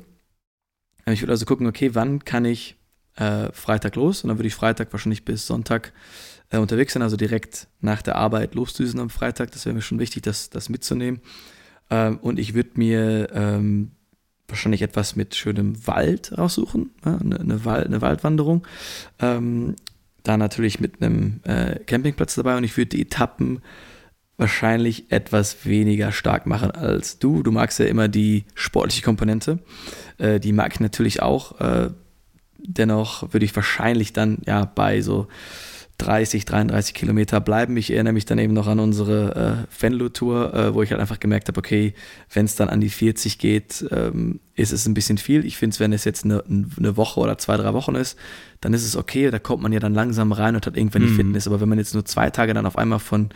[1.08, 2.78] Ich würde also gucken, okay, wann kann ich
[3.16, 4.24] äh, Freitag los?
[4.24, 5.94] Und dann würde ich Freitag wahrscheinlich bis Sonntag
[6.52, 9.52] äh, unterwegs sein, also direkt nach der Arbeit losdüsen am Freitag.
[9.52, 11.22] Das wäre mir schon wichtig, das, das mitzunehmen.
[11.90, 13.92] Ähm, und ich würde mir ähm,
[14.48, 18.66] wahrscheinlich etwas mit schönem Wald raussuchen, ja, eine, eine, Wald, eine Waldwanderung.
[19.20, 19.76] Ähm,
[20.22, 23.62] da natürlich mit einem äh, Campingplatz dabei und ich würde die Etappen
[24.38, 27.44] wahrscheinlich etwas weniger stark machen als du.
[27.44, 29.60] Du magst ja immer die sportliche Komponente.
[30.18, 31.60] Äh, die mag ich natürlich auch.
[31.60, 31.92] Äh,
[32.58, 35.28] dennoch würde ich wahrscheinlich dann ja bei so
[35.98, 37.78] 30, 33 Kilometer bleiben.
[37.78, 41.22] Ich erinnere mich dann eben noch an unsere äh, Venlo-Tour, äh, wo ich halt einfach
[41.22, 41.94] gemerkt habe, okay,
[42.34, 45.46] wenn es dann an die 40 geht, ähm, ist es ein bisschen viel.
[45.46, 48.18] Ich finde es, wenn es jetzt eine, eine, Woche oder zwei, drei Wochen ist,
[48.60, 51.08] dann ist es okay, da kommt man ja dann langsam rein und hat irgendwann mhm.
[51.08, 51.48] die Fitness.
[51.48, 53.30] Aber wenn man jetzt nur zwei Tage dann auf einmal von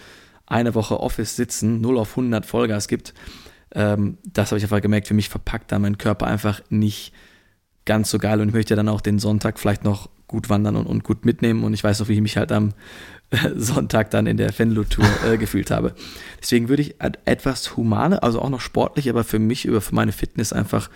[0.50, 3.14] einer Woche Office sitzen, 0 auf 100 Vollgas gibt,
[3.74, 7.14] ähm, das habe ich einfach gemerkt, für mich verpackt da mein Körper einfach nicht
[7.86, 10.86] ganz so geil und ich möchte dann auch den Sonntag vielleicht noch gut wandern und,
[10.86, 11.64] und gut mitnehmen.
[11.64, 12.74] Und ich weiß noch, wie ich mich halt am
[13.56, 15.94] Sonntag dann in der Venlo-Tour äh, gefühlt habe.
[16.42, 16.96] Deswegen würde ich
[17.26, 20.90] etwas humaner, also auch noch sportlich, aber für mich über für meine Fitness einfach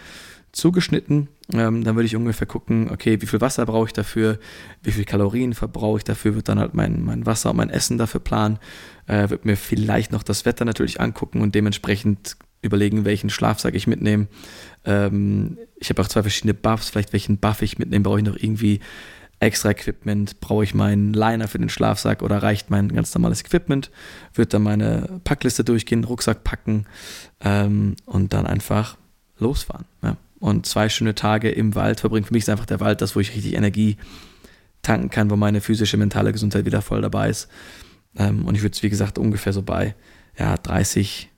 [0.53, 1.27] zugeschnitten.
[1.51, 4.39] Ähm, dann würde ich ungefähr gucken, okay, wie viel Wasser brauche ich dafür,
[4.81, 7.97] wie viel Kalorien verbrauche ich dafür, wird dann halt mein, mein Wasser und mein Essen
[7.97, 8.59] dafür planen,
[9.07, 13.87] äh, würde mir vielleicht noch das Wetter natürlich angucken und dementsprechend überlegen, welchen Schlafsack ich
[13.87, 14.27] mitnehme.
[14.85, 18.37] Ähm, ich habe auch zwei verschiedene Buffs, vielleicht welchen Buff ich mitnehme, brauche ich noch
[18.37, 18.79] irgendwie
[19.39, 23.91] extra Equipment, brauche ich meinen Liner für den Schlafsack oder reicht mein ganz normales Equipment,
[24.33, 26.85] würde dann meine Packliste durchgehen, Rucksack packen
[27.43, 28.97] ähm, und dann einfach
[29.39, 29.85] losfahren.
[30.01, 30.15] Ja.
[30.43, 32.25] Und zwei schöne Tage im Wald verbringen.
[32.25, 33.95] Für mich ist einfach der Wald das, wo ich richtig Energie
[34.81, 37.47] tanken kann, wo meine physische, mentale Gesundheit wieder voll dabei ist.
[38.17, 39.95] Ähm, und ich würde es, wie gesagt, ungefähr so bei
[40.37, 41.29] ja, 30,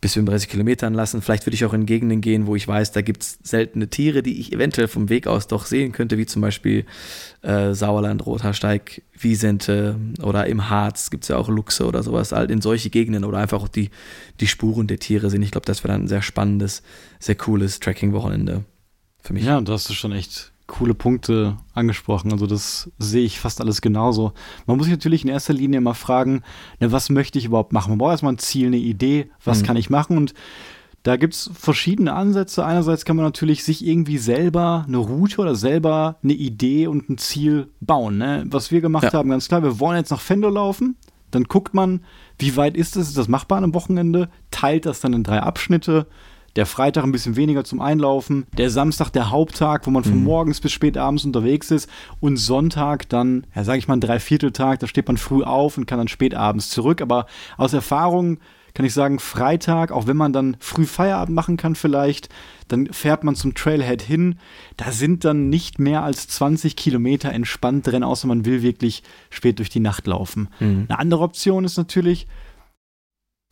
[0.00, 1.22] bis 35 Kilometern lassen.
[1.22, 4.22] Vielleicht würde ich auch in Gegenden gehen, wo ich weiß, da gibt es seltene Tiere,
[4.22, 6.84] die ich eventuell vom Weg aus doch sehen könnte, wie zum Beispiel
[7.42, 12.50] äh, Sauerland, Rothaarsteig, Wiesente oder im Harz gibt es ja auch Luchse oder sowas, halt
[12.52, 13.90] in solche Gegenden oder einfach auch die,
[14.38, 15.42] die Spuren der Tiere sehen.
[15.42, 16.82] Ich glaube, das wäre dann ein sehr spannendes,
[17.18, 18.64] sehr cooles Tracking-Wochenende
[19.20, 19.44] für mich.
[19.44, 22.30] Ja, und du hast schon echt coole Punkte angesprochen.
[22.30, 24.32] Also das sehe ich fast alles genauso.
[24.66, 26.42] Man muss sich natürlich in erster Linie immer fragen,
[26.78, 27.90] ne, was möchte ich überhaupt machen?
[27.90, 29.66] Man braucht erstmal ein Ziel, eine Idee, was mhm.
[29.66, 30.16] kann ich machen?
[30.16, 30.34] Und
[31.02, 32.64] da gibt es verschiedene Ansätze.
[32.64, 37.18] Einerseits kann man natürlich sich irgendwie selber eine Route oder selber eine Idee und ein
[37.18, 38.18] Ziel bauen.
[38.18, 38.44] Ne?
[38.48, 39.12] Was wir gemacht ja.
[39.14, 40.96] haben, ganz klar, wir wollen jetzt nach Fendo laufen.
[41.30, 42.00] Dann guckt man,
[42.38, 46.06] wie weit ist es, ist das machbar am Wochenende, teilt das dann in drei Abschnitte
[46.56, 50.24] der Freitag ein bisschen weniger zum Einlaufen, der Samstag der Haupttag, wo man von mhm.
[50.24, 51.88] morgens bis spät abends unterwegs ist
[52.20, 55.86] und Sonntag dann, ja, sage ich mal, ein Dreivierteltag, da steht man früh auf und
[55.86, 57.00] kann dann spät abends zurück.
[57.00, 57.26] Aber
[57.56, 58.38] aus Erfahrung
[58.74, 62.28] kann ich sagen, Freitag, auch wenn man dann früh Feierabend machen kann vielleicht,
[62.68, 64.38] dann fährt man zum Trailhead hin.
[64.76, 69.58] Da sind dann nicht mehr als 20 Kilometer entspannt drin, außer man will wirklich spät
[69.58, 70.48] durch die Nacht laufen.
[70.60, 70.86] Mhm.
[70.88, 72.28] Eine andere Option ist natürlich,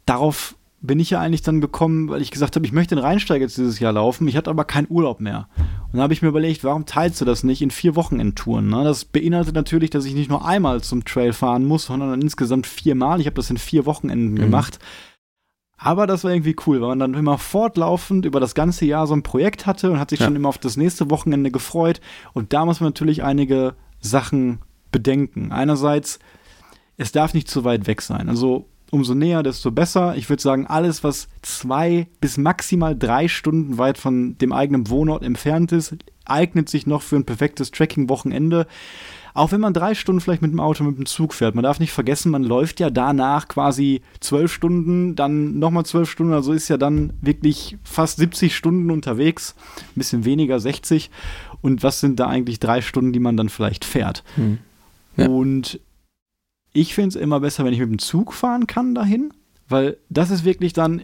[0.05, 0.55] darauf
[0.87, 3.59] bin ich ja eigentlich dann gekommen, weil ich gesagt habe, ich möchte den Rheinsteiger jetzt
[3.59, 4.29] dieses Jahr laufen.
[4.29, 5.49] Ich hatte aber keinen Urlaub mehr.
[5.57, 8.69] Und dann habe ich mir überlegt, warum teilst du das nicht in vier Wochenendtouren?
[8.69, 8.85] Ne?
[8.85, 12.67] Das beinhaltet natürlich, dass ich nicht nur einmal zum Trail fahren muss, sondern dann insgesamt
[12.67, 13.21] viermal.
[13.21, 14.37] Ich habe das in vier Wochenenden mhm.
[14.37, 14.79] gemacht.
[15.79, 19.15] Aber das war irgendwie cool, weil man dann immer fortlaufend über das ganze Jahr so
[19.15, 20.27] ein Projekt hatte und hat sich ja.
[20.27, 22.01] schon immer auf das nächste Wochenende gefreut.
[22.33, 24.61] Und da muss man natürlich einige Sachen
[24.91, 25.53] bedenken.
[25.53, 26.19] Einerseits,
[26.97, 28.29] es darf nicht zu weit weg sein.
[28.31, 30.17] Also umso näher, desto besser.
[30.17, 35.23] Ich würde sagen, alles, was zwei bis maximal drei Stunden weit von dem eigenen Wohnort
[35.23, 38.67] entfernt ist, eignet sich noch für ein perfektes Tracking-Wochenende.
[39.35, 41.55] Auch wenn man drei Stunden vielleicht mit dem Auto, mit dem Zug fährt.
[41.55, 46.33] Man darf nicht vergessen, man läuft ja danach quasi zwölf Stunden, dann nochmal zwölf Stunden,
[46.33, 49.55] also ist ja dann wirklich fast 70 Stunden unterwegs.
[49.77, 51.11] Ein bisschen weniger, 60.
[51.61, 54.25] Und was sind da eigentlich drei Stunden, die man dann vielleicht fährt?
[54.37, 54.59] Hm.
[55.19, 55.29] Ja.
[55.29, 55.81] Und
[56.77, 59.33] ich finde es immer besser, wenn ich mit dem Zug fahren kann dahin,
[59.69, 61.03] weil das ist wirklich dann,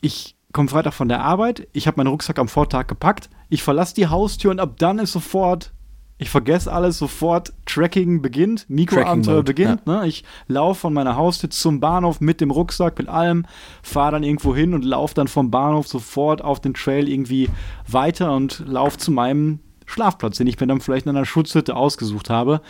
[0.00, 3.94] ich komme Freitag von der Arbeit, ich habe meinen Rucksack am Vortag gepackt, ich verlasse
[3.94, 5.72] die Haustür und ab dann ist sofort,
[6.18, 9.82] ich vergesse alles, sofort Tracking beginnt, Mikroabenteuer beginnt.
[9.86, 10.00] Ja.
[10.00, 10.08] Ne?
[10.08, 13.46] Ich laufe von meiner Haustür zum Bahnhof mit dem Rucksack, mit allem,
[13.82, 17.48] fahre dann irgendwo hin und laufe dann vom Bahnhof sofort auf den Trail irgendwie
[17.88, 22.28] weiter und laufe zu meinem Schlafplatz, den ich mir dann vielleicht in einer Schutzhütte ausgesucht
[22.28, 22.60] habe.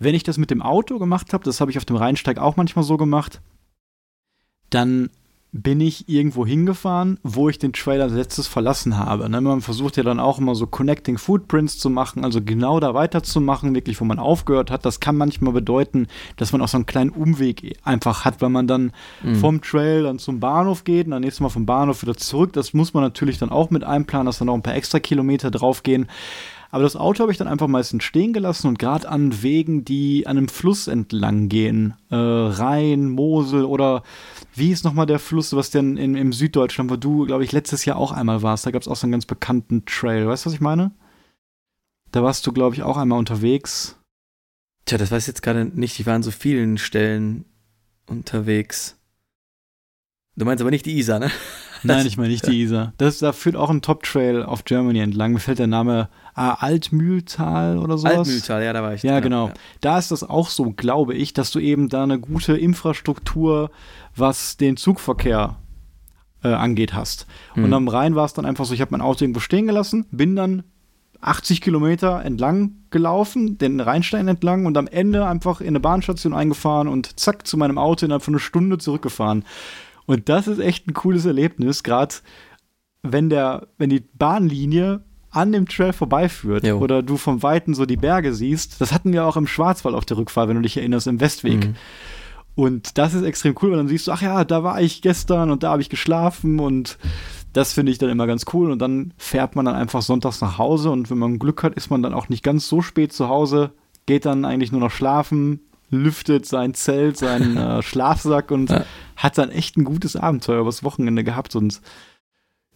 [0.00, 2.56] Wenn ich das mit dem Auto gemacht habe, das habe ich auf dem Rheinsteig auch
[2.56, 3.40] manchmal so gemacht,
[4.70, 5.10] dann
[5.52, 9.28] bin ich irgendwo hingefahren, wo ich den Trailer als letztes verlassen habe.
[9.28, 9.40] Ne?
[9.40, 13.74] Man versucht ja dann auch immer so Connecting Footprints zu machen, also genau da weiterzumachen,
[13.74, 14.86] wirklich, wo man aufgehört hat.
[14.86, 18.68] Das kann manchmal bedeuten, dass man auch so einen kleinen Umweg einfach hat, wenn man
[18.68, 18.92] dann
[19.22, 19.34] mhm.
[19.36, 22.52] vom Trail dann zum Bahnhof geht und dann nächstes Mal vom Bahnhof wieder zurück.
[22.52, 25.50] Das muss man natürlich dann auch mit einplanen, dass dann noch ein paar extra Kilometer
[25.50, 26.06] draufgehen.
[26.72, 30.26] Aber das Auto habe ich dann einfach meistens stehen gelassen und gerade an Wegen, die
[30.26, 34.04] an einem Fluss entlang gehen, äh, Rhein, Mosel oder
[34.54, 37.84] wie ist nochmal der Fluss, was denn in, im Süddeutschland, wo du, glaube ich, letztes
[37.84, 40.28] Jahr auch einmal warst, da gab es auch so einen ganz bekannten Trail.
[40.28, 40.92] Weißt du, was ich meine?
[42.12, 43.96] Da warst du, glaube ich, auch einmal unterwegs.
[44.84, 45.98] Tja, das weiß ich jetzt gerade nicht.
[45.98, 47.44] Ich war an so vielen Stellen
[48.06, 48.96] unterwegs.
[50.36, 51.30] Du meinst aber nicht die Isar, ne?
[51.82, 52.92] Nein, ich meine nicht die Isar.
[52.98, 55.32] Das, da führt auch ein Top-Trail auf Germany entlang.
[55.32, 58.18] Mir fällt der Name ah, Altmühltal oder sowas.
[58.18, 59.02] Altmühltal, ja, da war ich.
[59.02, 59.46] Ja, genau.
[59.46, 59.48] genau.
[59.48, 59.62] Ja.
[59.80, 63.70] Da ist das auch so, glaube ich, dass du eben da eine gute Infrastruktur,
[64.16, 65.56] was den Zugverkehr
[66.42, 67.26] äh, angeht, hast.
[67.54, 67.64] Mhm.
[67.64, 70.06] Und am Rhein war es dann einfach so, ich habe mein Auto irgendwo stehen gelassen,
[70.10, 70.64] bin dann
[71.20, 76.88] 80 Kilometer entlang gelaufen, den Rheinstein entlang und am Ende einfach in eine Bahnstation eingefahren
[76.88, 79.44] und zack zu meinem Auto innerhalb von einer Stunde zurückgefahren.
[80.10, 82.16] Und das ist echt ein cooles Erlebnis, gerade
[83.04, 86.78] wenn der, wenn die Bahnlinie an dem Trail vorbeiführt jo.
[86.78, 88.80] oder du vom Weiten so die Berge siehst.
[88.80, 91.64] Das hatten wir auch im Schwarzwald auf der Rückfahrt, wenn du dich erinnerst, im Westweg.
[91.64, 91.74] Mhm.
[92.56, 95.52] Und das ist extrem cool, weil dann siehst du, ach ja, da war ich gestern
[95.52, 96.98] und da habe ich geschlafen und
[97.52, 98.72] das finde ich dann immer ganz cool.
[98.72, 101.88] Und dann fährt man dann einfach sonntags nach Hause und wenn man Glück hat, ist
[101.88, 103.70] man dann auch nicht ganz so spät zu Hause,
[104.06, 105.60] geht dann eigentlich nur noch schlafen,
[105.90, 108.84] lüftet sein Zelt, seinen äh, Schlafsack und ja.
[109.16, 111.56] hat dann echt ein gutes Abenteuer übers Wochenende gehabt.
[111.56, 111.80] Und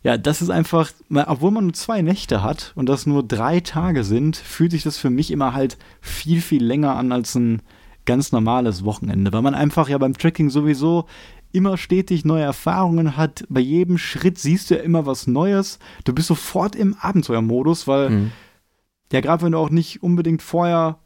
[0.03, 4.05] ja, das ist einfach, obwohl man nur zwei Nächte hat und das nur drei Tage
[4.05, 7.63] sind, fühlt sich das für mich immer halt viel, viel länger an als ein
[8.05, 11.07] ganz normales Wochenende, weil man einfach ja beim Trekking sowieso
[11.53, 13.45] immer stetig neue Erfahrungen hat.
[13.49, 15.79] Bei jedem Schritt siehst du ja immer was Neues.
[16.05, 18.33] Du bist sofort im Abenteuermodus, weil mhm.
[19.13, 20.99] ja, gerade wenn du auch nicht unbedingt vorher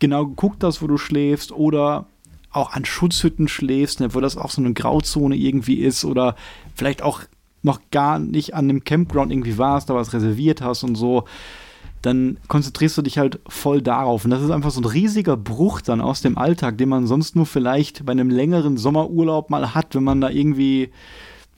[0.00, 2.06] genau geguckt hast, wo du schläfst oder
[2.50, 6.34] auch an Schutzhütten schläfst, ne, wo das auch so eine Grauzone irgendwie ist oder
[6.74, 7.22] vielleicht auch
[7.62, 11.24] noch gar nicht an dem Campground irgendwie warst, da was reserviert hast und so,
[12.02, 14.24] dann konzentrierst du dich halt voll darauf.
[14.24, 17.36] Und das ist einfach so ein riesiger Bruch dann aus dem Alltag, den man sonst
[17.36, 20.90] nur vielleicht bei einem längeren Sommerurlaub mal hat, wenn man da irgendwie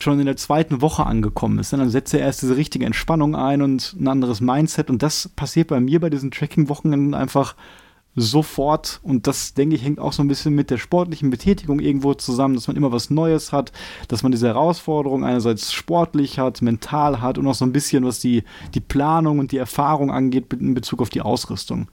[0.01, 1.73] schon in der zweiten Woche angekommen ist.
[1.73, 4.91] Dann setzt er erst diese richtige Entspannung ein und ein anderes Mindset.
[4.91, 7.55] Und das passiert bei mir bei diesen Tracking-Wochenenden einfach
[8.15, 9.01] sofort.
[9.03, 12.55] Und das, denke ich, hängt auch so ein bisschen mit der sportlichen Betätigung irgendwo zusammen,
[12.55, 13.73] dass man immer was Neues hat,
[14.09, 18.21] dass man diese Herausforderung einerseits sportlich hat, mental hat und auch so ein bisschen, was
[18.21, 18.45] die,
[18.75, 21.89] die Planung und die Erfahrung angeht in Bezug auf die Ausrüstung.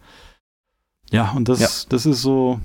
[1.11, 1.69] Ja, und das, ja.
[1.89, 2.59] das ist so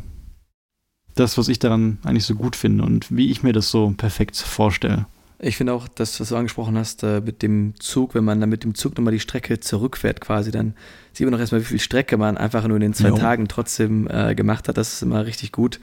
[1.15, 4.37] das, was ich daran eigentlich so gut finde und wie ich mir das so perfekt
[4.37, 5.07] vorstelle.
[5.39, 8.49] Ich finde auch, das, was du angesprochen hast, äh, mit dem Zug, wenn man dann
[8.49, 10.75] mit dem Zug nochmal die Strecke zurückfährt, quasi, dann
[11.15, 13.17] sieht man noch erstmal, wie viel Strecke man einfach nur in den zwei jo.
[13.17, 14.77] Tagen trotzdem äh, gemacht hat.
[14.77, 15.81] Das ist immer richtig gut.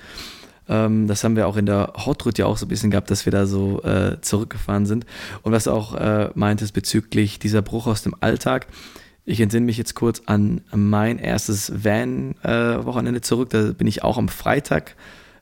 [0.67, 3.09] Ähm, das haben wir auch in der Hot Route ja auch so ein bisschen gehabt,
[3.11, 5.05] dass wir da so äh, zurückgefahren sind.
[5.41, 8.67] Und was du auch äh, meintest bezüglich dieser Bruch aus dem Alltag.
[9.23, 13.51] Ich entsinne mich jetzt kurz an mein erstes Van-Wochenende äh, zurück.
[13.51, 14.95] Da bin ich auch am Freitag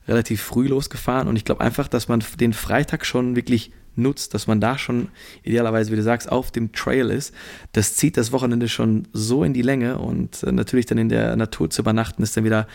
[0.06, 4.46] relativ früh losgefahren und ich glaube einfach, dass man den Freitag schon wirklich nutzt, dass
[4.46, 5.08] man da schon
[5.42, 7.34] idealerweise, wie du sagst, auf dem Trail ist.
[7.72, 11.36] Das zieht das Wochenende schon so in die Länge und äh, natürlich dann in der
[11.36, 12.66] Natur zu übernachten ist dann wieder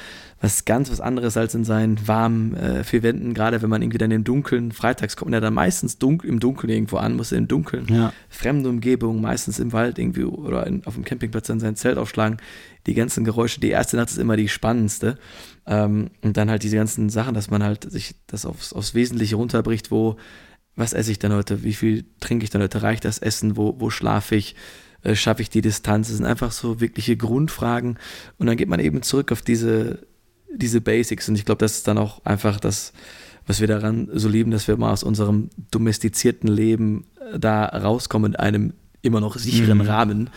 [0.41, 3.97] was ganz was anderes als in seinen warmen äh, vier Wänden, gerade wenn man irgendwie
[3.97, 7.31] dann im Dunkeln, freitags kommt man ja dann meistens dunkel, im Dunkeln irgendwo an, muss
[7.31, 8.13] im Dunkeln, ja.
[8.29, 12.37] fremde Umgebung, meistens im Wald irgendwie oder in, auf dem Campingplatz dann sein Zelt aufschlagen,
[12.85, 15.17] die ganzen Geräusche, die erste Nacht ist immer die spannendste
[15.65, 19.37] ähm, und dann halt diese ganzen Sachen, dass man halt sich das aufs, aufs Wesentliche
[19.37, 20.17] runterbricht, wo
[20.75, 23.79] was esse ich dann heute, wie viel trinke ich dann heute, reicht das Essen, wo,
[23.79, 24.55] wo schlafe ich,
[25.03, 27.97] äh, schaffe ich die Distanz, das sind einfach so wirkliche Grundfragen.
[28.37, 29.99] Und dann geht man eben zurück auf diese,
[30.53, 31.29] diese Basics.
[31.29, 32.91] Und ich glaube, das ist dann auch einfach das,
[33.47, 38.33] was wir daran so lieben, dass wir mal aus unserem domestizierten Leben äh, da rauskommen
[38.33, 39.85] in einem immer noch sicheren mhm.
[39.85, 40.29] Rahmen,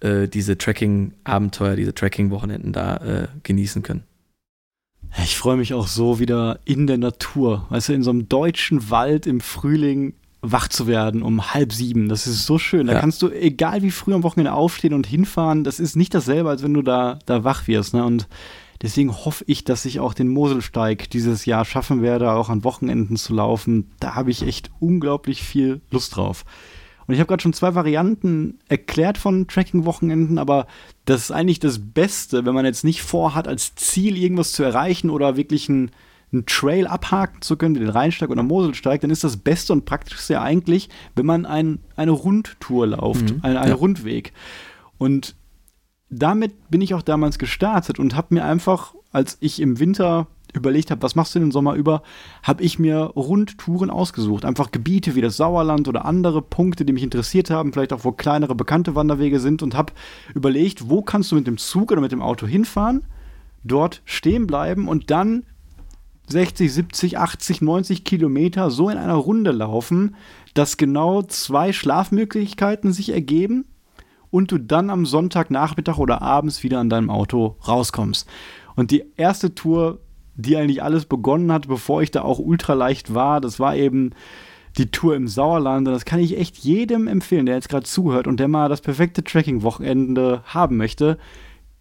[0.00, 4.02] äh, diese Tracking-Abenteuer, diese Tracking-Wochenenden da äh, genießen können.
[5.22, 8.90] Ich freue mich auch so wieder in der Natur, weißt du, in so einem deutschen
[8.90, 12.08] Wald im Frühling wach zu werden um halb sieben.
[12.08, 12.86] Das ist so schön.
[12.86, 13.00] Da ja.
[13.00, 16.62] kannst du, egal wie früh am Wochenende aufstehen und hinfahren, das ist nicht dasselbe, als
[16.62, 17.94] wenn du da, da wach wirst.
[17.94, 18.04] Ne?
[18.04, 18.28] Und
[18.82, 23.16] deswegen hoffe ich, dass ich auch den Moselsteig dieses Jahr schaffen werde, auch an Wochenenden
[23.16, 23.90] zu laufen.
[23.98, 26.44] Da habe ich echt unglaublich viel Lust drauf.
[27.06, 30.66] Und ich habe gerade schon zwei Varianten erklärt von Tracking-Wochenenden, aber
[31.04, 35.10] das ist eigentlich das Beste, wenn man jetzt nicht vorhat, als Ziel irgendwas zu erreichen
[35.10, 35.92] oder wirklich einen,
[36.32, 39.84] einen Trail abhaken zu können, wie den Rheinsteig oder Moselsteig, dann ist das Beste und
[39.84, 43.40] Praktischste ja eigentlich, wenn man ein, eine Rundtour lauft, mhm.
[43.42, 43.76] einen, einen ja.
[43.76, 44.32] Rundweg.
[44.98, 45.36] Und
[46.08, 50.26] damit bin ich auch damals gestartet und habe mir einfach, als ich im Winter
[50.56, 52.02] überlegt habe, was machst du den Sommer über,
[52.42, 54.44] habe ich mir Rundtouren ausgesucht.
[54.44, 58.12] Einfach Gebiete wie das Sauerland oder andere Punkte, die mich interessiert haben, vielleicht auch wo
[58.12, 59.92] kleinere bekannte Wanderwege sind und habe
[60.34, 63.04] überlegt, wo kannst du mit dem Zug oder mit dem Auto hinfahren,
[63.64, 65.44] dort stehen bleiben und dann
[66.28, 70.16] 60, 70, 80, 90 Kilometer so in einer Runde laufen,
[70.54, 73.66] dass genau zwei Schlafmöglichkeiten sich ergeben
[74.30, 78.28] und du dann am Sonntagnachmittag oder abends wieder an deinem Auto rauskommst.
[78.74, 80.00] Und die erste Tour
[80.36, 83.40] die eigentlich alles begonnen hat, bevor ich da auch ultraleicht war.
[83.40, 84.10] Das war eben
[84.78, 85.88] die Tour im Sauerland.
[85.88, 88.80] Und das kann ich echt jedem empfehlen, der jetzt gerade zuhört und der mal das
[88.80, 91.18] perfekte Tracking-Wochenende haben möchte.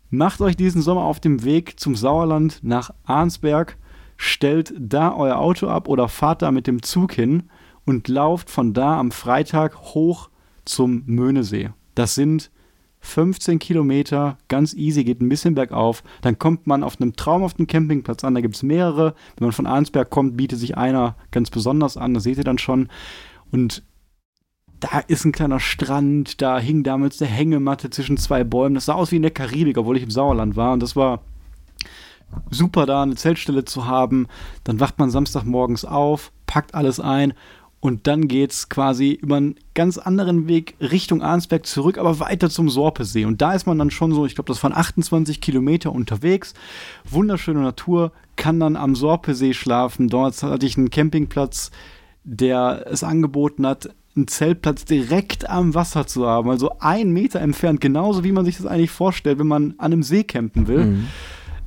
[0.09, 3.77] Macht euch diesen Sommer auf dem Weg zum Sauerland nach Arnsberg,
[4.17, 7.43] stellt da euer Auto ab oder fahrt da mit dem Zug hin
[7.85, 10.29] und lauft von da am Freitag hoch
[10.63, 11.71] zum Möhnesee.
[11.95, 12.49] Das sind
[13.05, 16.03] 15 Kilometer, ganz easy, geht ein bisschen bergauf.
[16.21, 19.13] Dann kommt man auf einem traumhaften Campingplatz an, da gibt es mehrere.
[19.37, 22.57] Wenn man von Arnsberg kommt, bietet sich einer ganz besonders an, das seht ihr dann
[22.57, 22.89] schon.
[23.51, 23.83] Und
[24.79, 28.75] da ist ein kleiner Strand, da hing damals eine Hängematte zwischen zwei Bäumen.
[28.75, 30.73] Das sah aus wie in der Karibik, obwohl ich im Sauerland war.
[30.73, 31.21] Und das war
[32.49, 34.27] super, da eine Zeltstelle zu haben.
[34.63, 37.33] Dann wacht man Samstagmorgens auf, packt alles ein
[37.85, 42.49] und dann geht es quasi über einen ganz anderen Weg Richtung Arnsberg zurück, aber weiter
[42.49, 43.25] zum Sorpesee.
[43.25, 46.55] Und da ist man dann schon so, ich glaube, das waren 28 Kilometer unterwegs.
[47.07, 50.07] Wunderschöne Natur, kann dann am Sorpesee schlafen.
[50.07, 51.69] Dort hatte ich einen Campingplatz,
[52.23, 57.81] der es angeboten hat, einen Zeltplatz direkt am Wasser zu haben, also einen Meter entfernt,
[57.81, 60.85] genauso wie man sich das eigentlich vorstellt, wenn man an einem See campen will.
[60.85, 61.07] Mhm.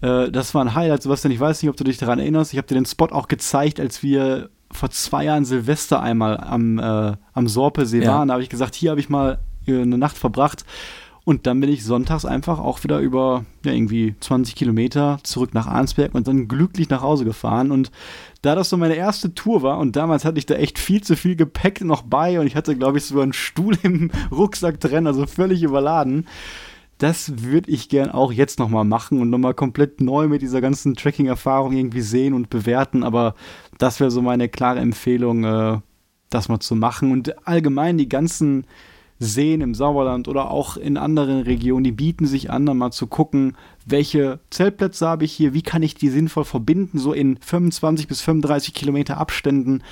[0.00, 1.30] Äh, das war ein Highlight, Sebastian.
[1.30, 2.52] Ich weiß nicht, ob du dich daran erinnerst.
[2.52, 6.78] Ich habe dir den Spot auch gezeigt, als wir vor zwei Jahren Silvester einmal am,
[6.78, 8.12] äh, am Sorpesee ja.
[8.12, 8.28] waren.
[8.28, 10.64] Da habe ich gesagt, hier habe ich mal äh, eine Nacht verbracht.
[11.24, 15.66] Und dann bin ich sonntags einfach auch wieder über ja, irgendwie 20 Kilometer zurück nach
[15.66, 17.70] Arnsberg und dann glücklich nach Hause gefahren.
[17.70, 17.90] Und
[18.40, 21.16] da das so meine erste Tour war und damals hatte ich da echt viel zu
[21.16, 25.06] viel Gepäck noch bei und ich hatte, glaube ich, sogar einen Stuhl im Rucksack drin,
[25.06, 26.26] also völlig überladen
[26.98, 30.94] das würde ich gern auch jetzt nochmal machen und nochmal komplett neu mit dieser ganzen
[30.94, 33.04] Tracking-Erfahrung irgendwie sehen und bewerten.
[33.04, 33.34] Aber
[33.78, 35.78] das wäre so meine klare Empfehlung, äh,
[36.28, 37.12] das mal zu machen.
[37.12, 38.66] Und allgemein die ganzen
[39.20, 43.06] Seen im Sauerland oder auch in anderen Regionen, die bieten sich an, dann mal zu
[43.06, 48.06] gucken, welche Zeltplätze habe ich hier, wie kann ich die sinnvoll verbinden, so in 25
[48.06, 49.82] bis 35 Kilometer Abständen.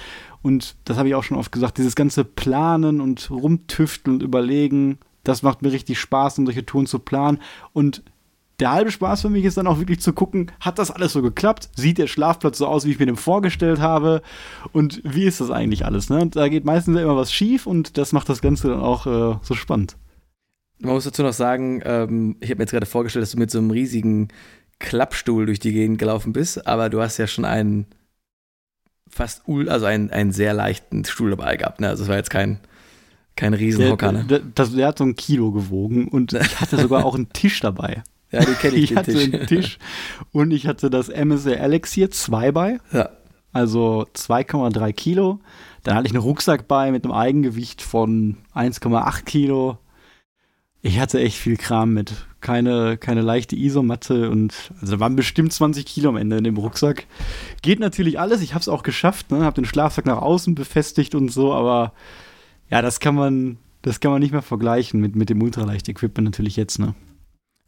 [0.42, 4.98] Und das habe ich auch schon oft gesagt, dieses ganze Planen und Rumtüfteln und Überlegen,
[5.26, 7.40] das macht mir richtig Spaß, um solche Touren zu planen.
[7.72, 8.02] Und
[8.60, 11.20] der halbe Spaß für mich ist dann auch wirklich zu gucken, hat das alles so
[11.20, 11.68] geklappt?
[11.76, 14.22] Sieht der Schlafplatz so aus, wie ich mir den vorgestellt habe?
[14.72, 16.08] Und wie ist das eigentlich alles?
[16.08, 16.26] Ne?
[16.28, 19.54] Da geht meistens immer was schief und das macht das Ganze dann auch äh, so
[19.54, 19.96] spannend.
[20.78, 23.50] Man muss dazu noch sagen, ähm, ich habe mir jetzt gerade vorgestellt, dass du mit
[23.50, 24.28] so einem riesigen
[24.78, 27.86] Klappstuhl durch die Gegend gelaufen bist, aber du hast ja schon einen
[29.08, 31.80] fast, also einen, einen sehr leichten Stuhl dabei gehabt.
[31.80, 31.88] Ne?
[31.88, 32.60] Also es war jetzt kein,
[33.36, 34.24] kein Riesenhocker, ne?
[34.24, 37.60] Der, das, der hat so ein Kilo gewogen und ich hatte sogar auch einen Tisch
[37.60, 38.02] dabei.
[38.32, 38.90] Ja, den kenne ich.
[38.90, 39.32] Ich hatte Tisch.
[39.32, 39.78] einen Tisch
[40.32, 42.80] und ich hatte das MSR Elixir 2 bei.
[42.92, 43.10] Ja.
[43.52, 45.38] Also 2,3 Kilo.
[45.84, 49.78] Dann hatte ich einen Rucksack bei mit einem Eigengewicht von 1,8 Kilo.
[50.82, 52.12] Ich hatte echt viel Kram mit.
[52.40, 57.06] Keine, keine leichte Isomatte und also waren bestimmt 20 Kilo am Ende in dem Rucksack.
[57.62, 58.42] Geht natürlich alles.
[58.42, 59.30] Ich habe es auch geschafft.
[59.30, 59.44] Ne?
[59.44, 61.92] Habe den Schlafsack nach außen befestigt und so, aber
[62.70, 66.56] ja, das kann man, das kann man nicht mehr vergleichen mit, mit dem Ultraleicht-Equipment natürlich
[66.56, 66.94] jetzt, ne?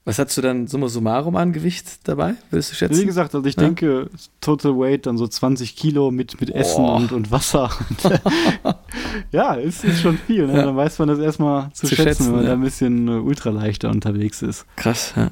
[0.08, 2.98] Was hast du dann summa summarum an Gewicht dabei, würdest du schätzen?
[2.98, 3.62] Wie gesagt, also ich ja?
[3.64, 4.08] denke,
[4.40, 7.70] Total Weight dann so 20 Kilo mit, mit Essen und, und Wasser.
[9.32, 10.46] ja, ist, ist schon viel.
[10.46, 10.56] Ne?
[10.56, 10.64] Ja.
[10.64, 12.48] Dann weiß man das erstmal zu, zu schätzen, schätzen, wenn man ja.
[12.48, 14.64] da ein bisschen äh, ultraleichter unterwegs ist.
[14.76, 15.30] Krass, ja.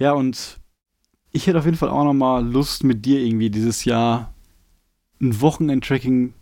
[0.00, 0.58] Ja, und
[1.30, 4.34] ich hätte auf jeden Fall auch noch mal Lust, mit dir irgendwie dieses Jahr
[5.20, 6.34] ein Wochenend-Tracking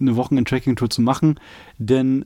[0.00, 1.40] eine Wochenend-Tracking-Tour zu machen,
[1.78, 2.24] denn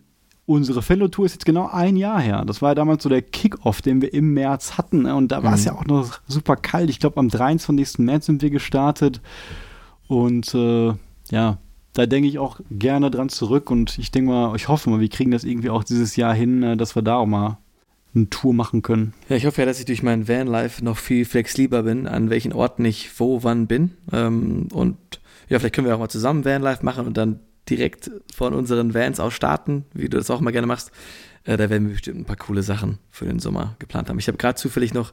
[0.51, 2.45] unsere Fellow-Tour ist jetzt genau ein Jahr her.
[2.45, 5.03] Das war ja damals so der Kick-Off, den wir im März hatten.
[5.03, 5.14] Ne?
[5.14, 5.66] Und da war es mhm.
[5.66, 6.91] ja auch noch super kalt.
[6.91, 7.99] Ich glaube, am 23.
[7.99, 9.21] März sind wir gestartet.
[10.09, 10.93] Und äh,
[11.31, 11.59] ja,
[11.93, 13.71] da denke ich auch gerne dran zurück.
[13.71, 16.64] Und ich denke mal, ich hoffe mal, wir kriegen das irgendwie auch dieses Jahr hin,
[16.64, 17.59] äh, dass wir da auch mal
[18.12, 19.14] eine Tour machen können.
[19.29, 22.53] Ja, ich hoffe ja, dass ich durch mein Vanlife noch viel flexibler bin, an welchen
[22.53, 23.93] Orten ich wo, wann bin.
[24.12, 24.97] Ähm, und
[25.49, 27.39] ja, vielleicht können wir auch mal zusammen Vanlife machen und dann
[27.71, 30.91] direkt von unseren Vans aus starten, wie du das auch mal gerne machst.
[31.45, 34.18] Äh, da werden wir bestimmt ein paar coole Sachen für den Sommer geplant haben.
[34.18, 35.12] Ich habe gerade zufällig noch,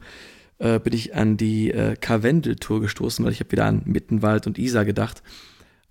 [0.60, 4.58] äh, bin ich an die äh, Karwendel-Tour gestoßen, weil ich habe wieder an Mittenwald und
[4.58, 5.24] Isar gedacht.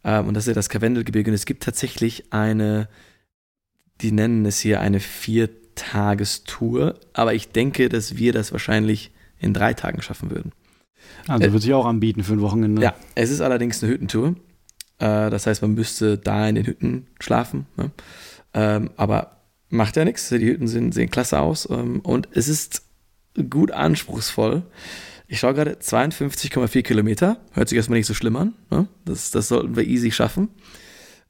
[0.04, 1.30] Ähm, und das ist ja das Karwendelgebirge.
[1.30, 2.88] Und es gibt tatsächlich eine,
[4.00, 6.98] die nennen es hier eine Viertagestour.
[7.12, 10.52] Aber ich denke, dass wir das wahrscheinlich in drei Tagen schaffen würden.
[11.28, 12.82] Also würde sich auch anbieten für ein Wochenende.
[12.82, 14.34] Ja, es ist allerdings eine Hüttentour.
[14.98, 17.66] Äh, das heißt, man müsste da in den Hütten schlafen.
[17.76, 17.90] Ne?
[18.54, 20.28] Ähm, aber macht ja nichts.
[20.28, 21.68] Die Hütten sind, sehen klasse aus.
[21.70, 22.82] Ähm, und es ist
[23.50, 24.62] gut anspruchsvoll.
[25.28, 27.38] Ich schaue gerade 52,4 Kilometer.
[27.52, 28.54] Hört sich erstmal nicht so schlimm an.
[28.70, 28.86] Ne?
[29.04, 30.48] Das, das sollten wir easy schaffen.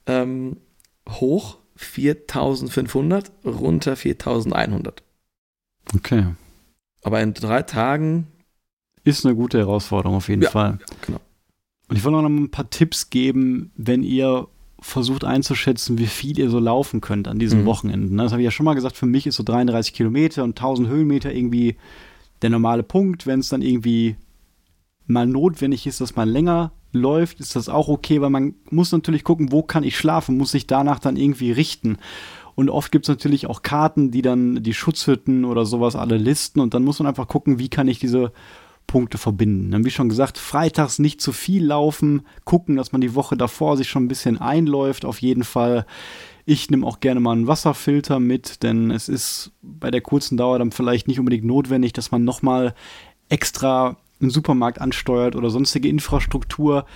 [0.06, 0.58] Ähm,
[1.08, 5.02] hoch 4500, runter 4100.
[5.94, 6.26] Okay.
[7.02, 8.26] Aber in drei Tagen.
[9.04, 10.78] Ist eine gute Herausforderung auf jeden ja, Fall.
[11.06, 11.20] Genau.
[11.89, 14.49] Und ich wollte noch ein paar Tipps geben, wenn ihr
[14.80, 17.66] versucht einzuschätzen, wie viel ihr so laufen könnt an diesen mhm.
[17.66, 18.16] Wochenenden.
[18.16, 20.89] Das habe ich ja schon mal gesagt, für mich ist so 33 Kilometer und 1000
[20.89, 21.76] Höhenmeter irgendwie
[22.43, 23.26] der normale Punkt.
[23.26, 24.16] Wenn es dann irgendwie
[25.07, 29.24] mal notwendig ist, dass man länger läuft, ist das auch okay, weil man muss natürlich
[29.24, 31.99] gucken, wo kann ich schlafen, muss sich danach dann irgendwie richten.
[32.55, 36.61] Und oft gibt es natürlich auch Karten, die dann die Schutzhütten oder sowas alle listen
[36.61, 38.32] und dann muss man einfach gucken, wie kann ich diese
[38.87, 39.84] Punkte verbinden.
[39.84, 43.89] Wie schon gesagt, freitags nicht zu viel laufen, gucken, dass man die Woche davor sich
[43.89, 45.87] schon ein bisschen einläuft, auf jeden Fall.
[46.45, 50.59] Ich nehme auch gerne mal einen Wasserfilter mit, denn es ist bei der kurzen Dauer
[50.59, 52.74] dann vielleicht nicht unbedingt notwendig, dass man nochmal
[53.28, 56.87] extra einen Supermarkt ansteuert oder sonstige Infrastruktur.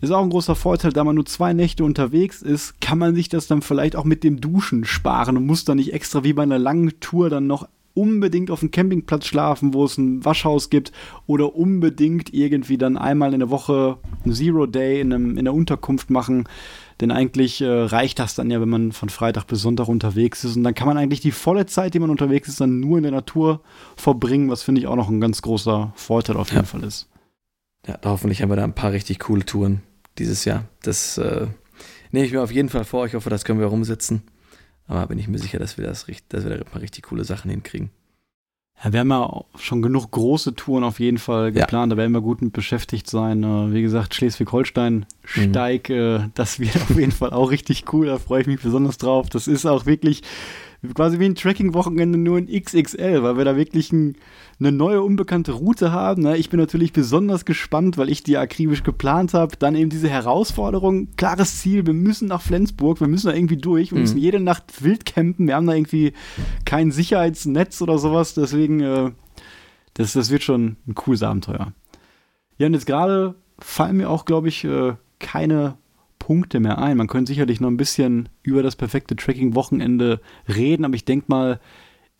[0.00, 3.14] Das ist auch ein großer Vorteil, da man nur zwei Nächte unterwegs ist, kann man
[3.14, 6.34] sich das dann vielleicht auch mit dem Duschen sparen und muss dann nicht extra wie
[6.34, 10.70] bei einer langen Tour dann noch unbedingt auf dem Campingplatz schlafen, wo es ein Waschhaus
[10.70, 10.92] gibt
[11.26, 15.54] oder unbedingt irgendwie dann einmal in der Woche ein Zero Day in, einem, in der
[15.54, 16.44] Unterkunft machen.
[17.00, 20.56] Denn eigentlich äh, reicht das dann ja, wenn man von Freitag bis Sonntag unterwegs ist.
[20.56, 23.02] Und dann kann man eigentlich die volle Zeit, die man unterwegs ist, dann nur in
[23.02, 23.60] der Natur
[23.96, 26.66] verbringen, was finde ich auch noch ein ganz großer Vorteil auf jeden ja.
[26.66, 27.08] Fall ist.
[27.86, 29.82] Ja, hoffentlich haben wir da ein paar richtig coole Touren
[30.18, 30.64] dieses Jahr.
[30.82, 31.46] Das äh,
[32.10, 33.06] nehme ich mir auf jeden Fall vor.
[33.06, 34.22] Ich hoffe, das können wir auch umsetzen.
[34.86, 37.50] Aber bin ich mir sicher, dass wir das dass wir da mal richtig coole Sachen
[37.50, 37.90] hinkriegen.
[38.84, 41.94] Ja, wir haben ja schon genug große Touren auf jeden Fall geplant, ja.
[41.94, 43.42] da werden wir gut mit beschäftigt sein.
[43.42, 46.30] Äh, wie gesagt, Schleswig-Holstein, Steig, mhm.
[46.34, 49.30] das wird auf jeden Fall auch richtig cool, da freue ich mich besonders drauf.
[49.30, 50.22] Das ist auch wirklich
[50.94, 54.16] quasi wie ein Tracking-Wochenende nur in XXL, weil wir da wirklich ein,
[54.58, 56.22] eine neue, unbekannte Route haben.
[56.22, 56.36] Ne?
[56.36, 59.56] Ich bin natürlich besonders gespannt, weil ich die akribisch geplant habe.
[59.58, 63.90] Dann eben diese Herausforderung, klares Ziel, wir müssen nach Flensburg, wir müssen da irgendwie durch,
[63.90, 64.02] wir mhm.
[64.02, 66.12] müssen jede Nacht wild campen, wir haben da irgendwie
[66.64, 69.10] kein Sicherheitsnetz oder sowas, deswegen, äh,
[69.94, 71.72] das, das wird schon ein cooles Abenteuer.
[72.58, 75.76] Ja, und jetzt gerade fallen mir auch, glaube ich, äh, keine
[76.18, 76.96] Punkte mehr ein.
[76.96, 81.60] Man könnte sicherlich noch ein bisschen über das perfekte Tracking-Wochenende reden, aber ich denke mal,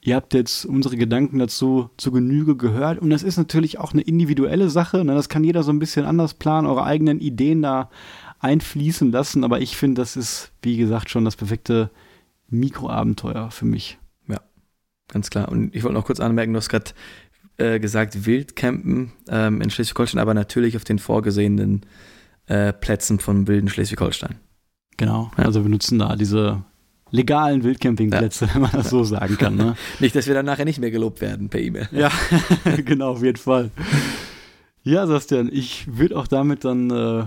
[0.01, 3.01] ihr habt jetzt unsere Gedanken dazu zu Genüge gehört.
[3.01, 5.05] Und das ist natürlich auch eine individuelle Sache.
[5.05, 5.15] Ne?
[5.15, 7.91] Das kann jeder so ein bisschen anders planen, eure eigenen Ideen da
[8.39, 9.43] einfließen lassen.
[9.43, 11.91] Aber ich finde, das ist, wie gesagt, schon das perfekte
[12.49, 13.99] Mikroabenteuer für mich.
[14.29, 14.41] Ja,
[15.09, 15.49] ganz klar.
[15.49, 16.93] Und ich wollte noch kurz anmerken, du hast gerade
[17.57, 21.85] äh, gesagt, Wildcampen ähm, in Schleswig-Holstein, aber natürlich auf den vorgesehenen
[22.47, 24.37] äh, Plätzen von wilden Schleswig-Holstein.
[24.97, 25.45] Genau, ja.
[25.45, 26.65] also wir nutzen da diese
[27.11, 28.55] legalen Wildcampingplätze, ja.
[28.55, 29.57] wenn man das so sagen kann.
[29.57, 29.77] Ne?
[30.01, 31.89] nicht, dass wir dann nachher nicht mehr gelobt werden per E-Mail.
[31.93, 32.11] Ja,
[32.85, 33.71] genau, auf jeden Fall.
[34.83, 37.25] Ja, Sebastian, ich würde auch damit dann äh,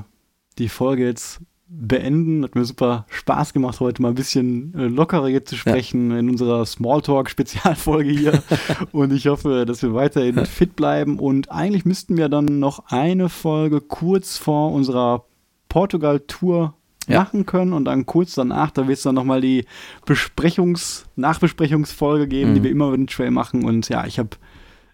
[0.58, 1.40] die Folge jetzt
[1.70, 2.44] beenden.
[2.44, 6.18] Hat mir super Spaß gemacht, heute mal ein bisschen äh, lockerer hier zu sprechen ja.
[6.18, 8.44] in unserer Smalltalk-Spezialfolge hier.
[8.92, 11.20] und ich hoffe, dass wir weiterhin fit bleiben.
[11.20, 15.26] Und eigentlich müssten wir dann noch eine Folge kurz vor unserer
[15.70, 16.74] Portugal-Tour
[17.08, 17.20] ja.
[17.20, 19.66] machen können und dann kurz danach, da wird es dann nochmal die
[20.06, 22.56] Besprechungs-, Nachbesprechungsfolge geben, mhm.
[22.56, 23.64] die wir immer über den Trail machen.
[23.64, 24.30] Und ja, ich habe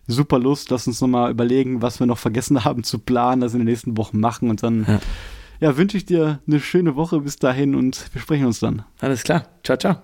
[0.07, 0.69] super Lust.
[0.71, 3.97] Lass uns nochmal überlegen, was wir noch vergessen haben zu planen, das in den nächsten
[3.97, 4.99] Wochen machen und dann ja
[5.59, 8.83] ja, wünsche ich dir eine schöne Woche bis dahin und wir sprechen uns dann.
[8.99, 9.47] Alles klar.
[9.63, 10.01] Ciao, ciao.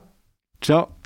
[0.62, 1.01] Ciao.